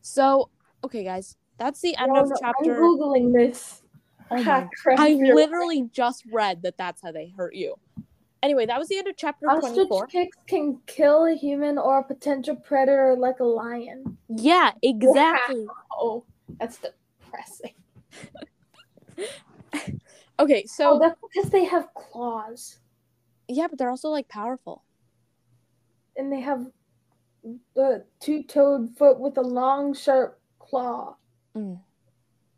[0.00, 0.50] So,
[0.82, 2.74] okay, guys, that's the end No, of no, chapter.
[2.74, 3.82] I'm googling this.
[4.32, 7.76] Oh my I literally just read that that's how they hurt you.
[8.42, 10.06] Anyway, that was the end of chapter Ostrich 24.
[10.08, 14.18] kicks can kill a human or a potential predator like a lion.
[14.28, 15.64] Yeah, exactly.
[15.92, 16.24] Oh,
[16.58, 17.74] that's depressing.
[20.40, 22.78] Okay, oh, so that's because they have claws
[23.48, 24.84] yeah, but they're also like powerful.
[26.16, 26.66] and they have
[27.74, 31.16] the two-toed foot with a long, sharp claw.
[31.56, 31.80] Mm.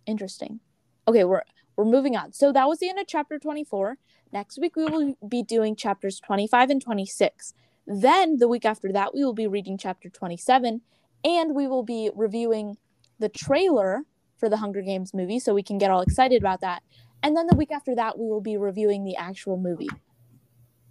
[0.06, 0.60] Interesting.
[1.06, 1.42] Okay, we're
[1.76, 2.32] we're moving on.
[2.32, 3.96] So that was the end of chapter 24.
[4.32, 7.54] Next week we will be doing chapters 25 and 26.
[7.86, 10.82] Then the week after that we will be reading chapter 27
[11.24, 12.76] and we will be reviewing
[13.18, 14.02] the trailer
[14.36, 16.82] for the Hunger Games movie so we can get all excited about that.
[17.22, 19.90] And then the week after that we will be reviewing the actual movie.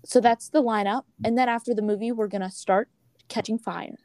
[0.06, 2.90] So that's the lineup and then after the movie we're going to start
[3.30, 3.96] catching fire.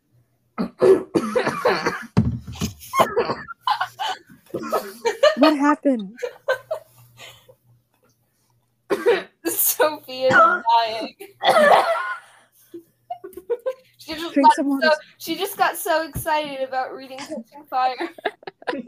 [5.36, 6.16] What happened?
[9.46, 11.14] Sophie is dying.
[13.98, 17.96] she, just Drink got so, she just got so excited about reading Catching Fire.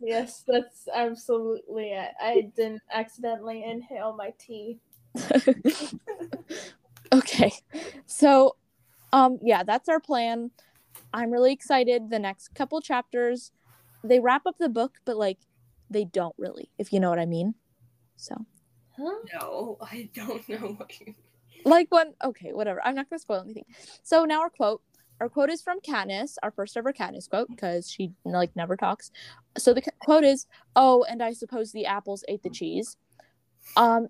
[0.00, 2.10] yes, that's absolutely it.
[2.20, 4.78] I didn't accidentally inhale my tea.
[7.12, 7.52] okay.
[8.06, 8.56] So,
[9.12, 10.50] um, yeah, that's our plan.
[11.12, 12.10] I'm really excited.
[12.10, 13.50] The next couple chapters,
[14.04, 15.38] they wrap up the book, but like
[15.90, 17.54] they don't really, if you know what I mean.
[18.16, 18.46] So,
[18.96, 19.18] Huh?
[19.34, 21.14] No, I don't know what you.
[21.64, 22.80] like when okay, whatever.
[22.84, 23.64] I'm not gonna spoil anything.
[24.02, 24.82] So now our quote.
[25.20, 29.12] Our quote is from Katniss, our first ever Katniss quote, because she like never talks.
[29.56, 32.96] So the quote is, "Oh, and I suppose the apples ate the cheese."
[33.76, 34.08] Um,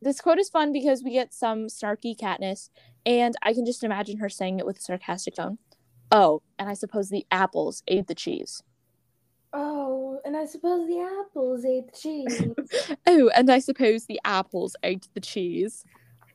[0.00, 2.70] this quote is fun because we get some snarky Katniss,
[3.06, 5.58] and I can just imagine her saying it with a sarcastic tone.
[6.10, 8.62] Oh, and I suppose the apples ate the cheese.
[9.52, 12.96] Oh, and I suppose the apples ate the cheese.
[13.06, 15.84] Oh, and I suppose the apples ate the cheese.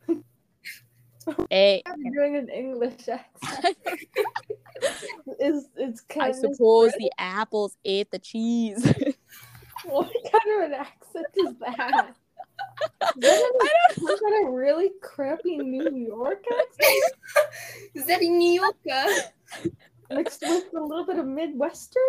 [1.51, 3.77] Eh, I'm doing an English accent.
[5.39, 8.83] Is it's I suppose the apples ate the cheese.
[9.85, 12.15] what kind of an accent is that?
[13.01, 13.51] Is that,
[13.97, 17.13] a, is that a really crappy New York accent
[17.93, 18.75] Is that in New Yorker?
[18.89, 19.67] Uh?
[20.11, 22.01] mixed with a little bit of Midwestern?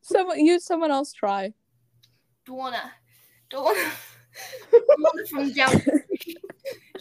[0.00, 1.52] someone, you, someone else try.
[2.46, 2.92] Donna.
[3.50, 3.90] Donna.
[4.70, 5.80] Donna from down.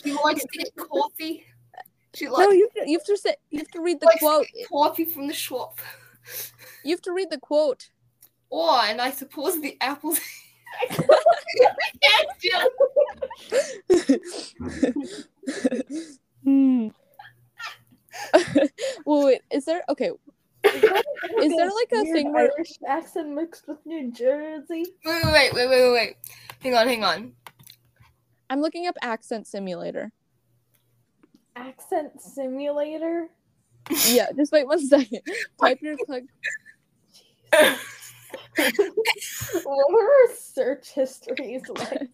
[0.04, 1.46] She likes to get coffee.
[2.14, 4.48] She No, you have to, you have to say, you have to read the quote.
[4.70, 5.80] coffee from the shop.
[6.84, 7.90] You have to read the quote.
[8.52, 10.20] Oh, and I suppose the apples.
[16.44, 16.88] hmm.
[19.06, 20.12] well, wait, is there okay?
[20.64, 24.86] Is there like a thing where Irish accent mixed with New Jersey?
[25.06, 26.16] Wait, wait, wait, wait, wait, wait.
[26.62, 27.34] Hang on, hang on.
[28.50, 30.12] I'm looking up accent simulator?
[31.56, 33.30] Accent simulator?
[34.08, 35.22] Yeah, just wait one second.
[35.62, 36.24] Type your plug.
[39.64, 42.10] what are our search histories like?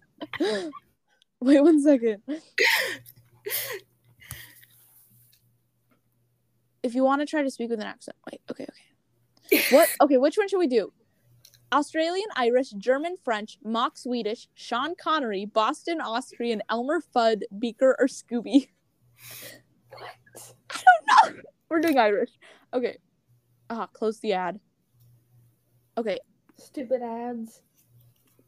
[1.39, 2.21] Wait one second.
[6.83, 8.41] If you want to try to speak with an accent, wait.
[8.49, 9.75] Okay, okay.
[9.75, 9.89] What?
[10.01, 10.91] Okay, which one should we do?
[11.73, 18.67] Australian, Irish, German, French, mock Swedish, Sean Connery, Boston, Austrian, Elmer Fudd, Beaker, or Scooby?
[19.97, 20.53] What?
[20.69, 20.79] I
[21.25, 21.41] don't know.
[21.69, 22.31] We're doing Irish.
[22.73, 22.97] Okay.
[23.69, 24.59] Ah, close the ad.
[25.97, 26.19] Okay.
[26.61, 27.61] Stupid ads.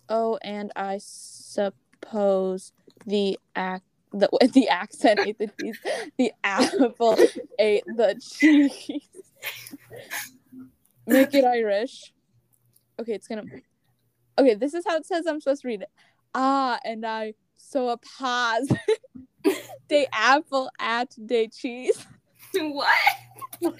[0.09, 2.71] Oh, and I suppose
[3.05, 5.79] the act the the accent ate the cheese.
[6.17, 7.17] The apple
[7.59, 9.07] ate the cheese.
[11.05, 12.13] Make it Irish.
[12.99, 13.43] Okay, it's gonna.
[14.37, 15.89] Okay, this is how it says I'm supposed to read it.
[16.33, 18.71] Ah, and I so a pause.
[19.89, 22.05] de apple at de cheese.
[22.53, 22.87] what?
[23.61, 23.73] no,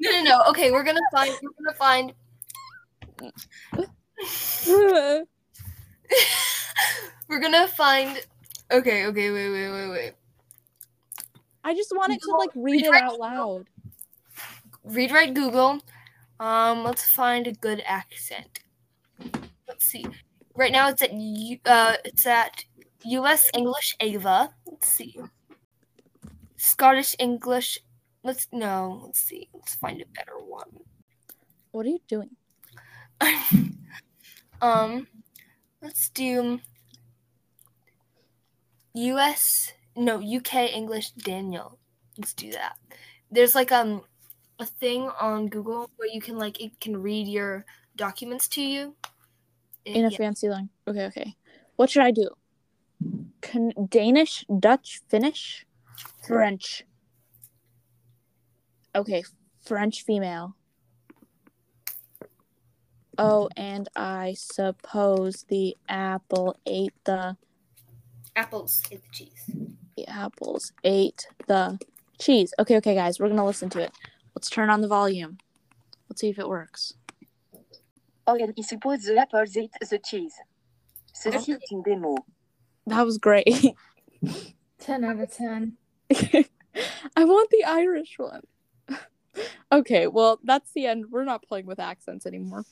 [0.00, 0.42] no, no.
[0.48, 1.34] Okay, we're gonna find.
[1.42, 2.12] We're gonna find.
[7.28, 8.20] We're gonna find.
[8.70, 10.12] Okay, okay, wait, wait, wait, wait.
[11.64, 13.66] I just wanted to like read it out loud.
[14.84, 15.80] Read right Google.
[16.38, 18.60] Um, let's find a good accent.
[19.68, 20.06] Let's see.
[20.54, 21.10] Right now it's at
[21.66, 22.64] uh it's at
[23.04, 23.50] U.S.
[23.54, 24.52] English Ava.
[24.66, 25.18] Let's see.
[26.56, 27.78] Scottish English.
[28.22, 29.02] Let's no.
[29.04, 29.48] Let's see.
[29.54, 30.68] Let's find a better one.
[31.72, 32.36] What are you doing?
[34.62, 35.06] um,
[35.82, 36.60] let's do
[38.94, 39.72] U.S.
[39.96, 41.78] No UK English Daniel.
[42.18, 42.76] Let's do that.
[43.30, 44.02] There's like um
[44.58, 47.64] a thing on Google where you can like it can read your
[47.96, 48.94] documents to you.
[49.84, 50.16] in a Yeah.
[50.18, 50.70] fancy language.
[50.86, 51.36] Okay, okay.
[51.76, 52.28] What should I do?
[53.40, 55.66] Can- Danish, Dutch, Finnish,
[56.26, 56.84] French.
[58.94, 59.22] Okay,
[59.64, 60.54] French female.
[63.22, 67.36] Oh, and I suppose the apple ate the
[68.34, 69.50] apples ate the cheese.
[69.96, 71.78] the apples ate the
[72.18, 72.54] cheese.
[72.58, 73.92] Okay, okay, guys, we're gonna listen to it.
[74.34, 75.36] Let's turn on the volume.
[76.08, 76.94] Let's see if it works.
[78.26, 80.34] Oh, and I suppose the apples ate the cheese.
[81.12, 82.16] Ceci est une démo.
[82.86, 83.74] That was great.
[84.78, 85.76] 10 out of 10.
[86.10, 88.42] I want the Irish one.
[89.72, 91.06] okay, well, that's the end.
[91.10, 92.64] We're not playing with accents anymore.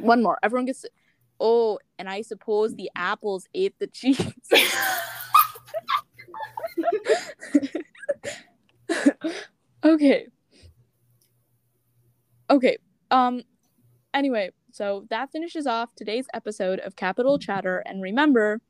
[0.00, 0.38] One more.
[0.42, 0.84] Everyone gets.
[1.40, 4.20] Oh, and I suppose the apples ate the cheese.
[9.84, 10.26] okay.
[12.50, 12.78] Okay.
[13.10, 13.42] Um.
[14.14, 18.60] Anyway, so that finishes off today's episode of Capital Chatter, and remember,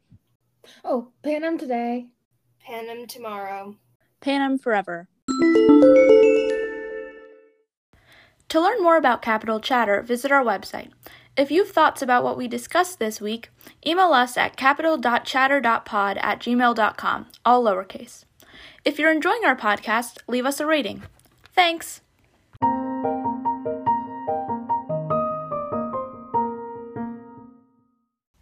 [0.84, 2.06] Oh, Panem today.
[2.60, 3.76] Panem tomorrow.
[4.20, 5.08] Panem forever.
[8.50, 10.90] To learn more about Capital Chatter, visit our website.
[11.36, 13.50] If you've thoughts about what we discussed this week,
[13.86, 18.24] email us at capital.chatter.pod at gmail.com, all lowercase.
[18.86, 21.02] If you're enjoying our podcast, leave us a rating.
[21.54, 22.00] Thanks!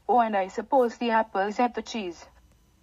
[0.08, 2.26] Oh, and I suppose the apples uh, have the cheese.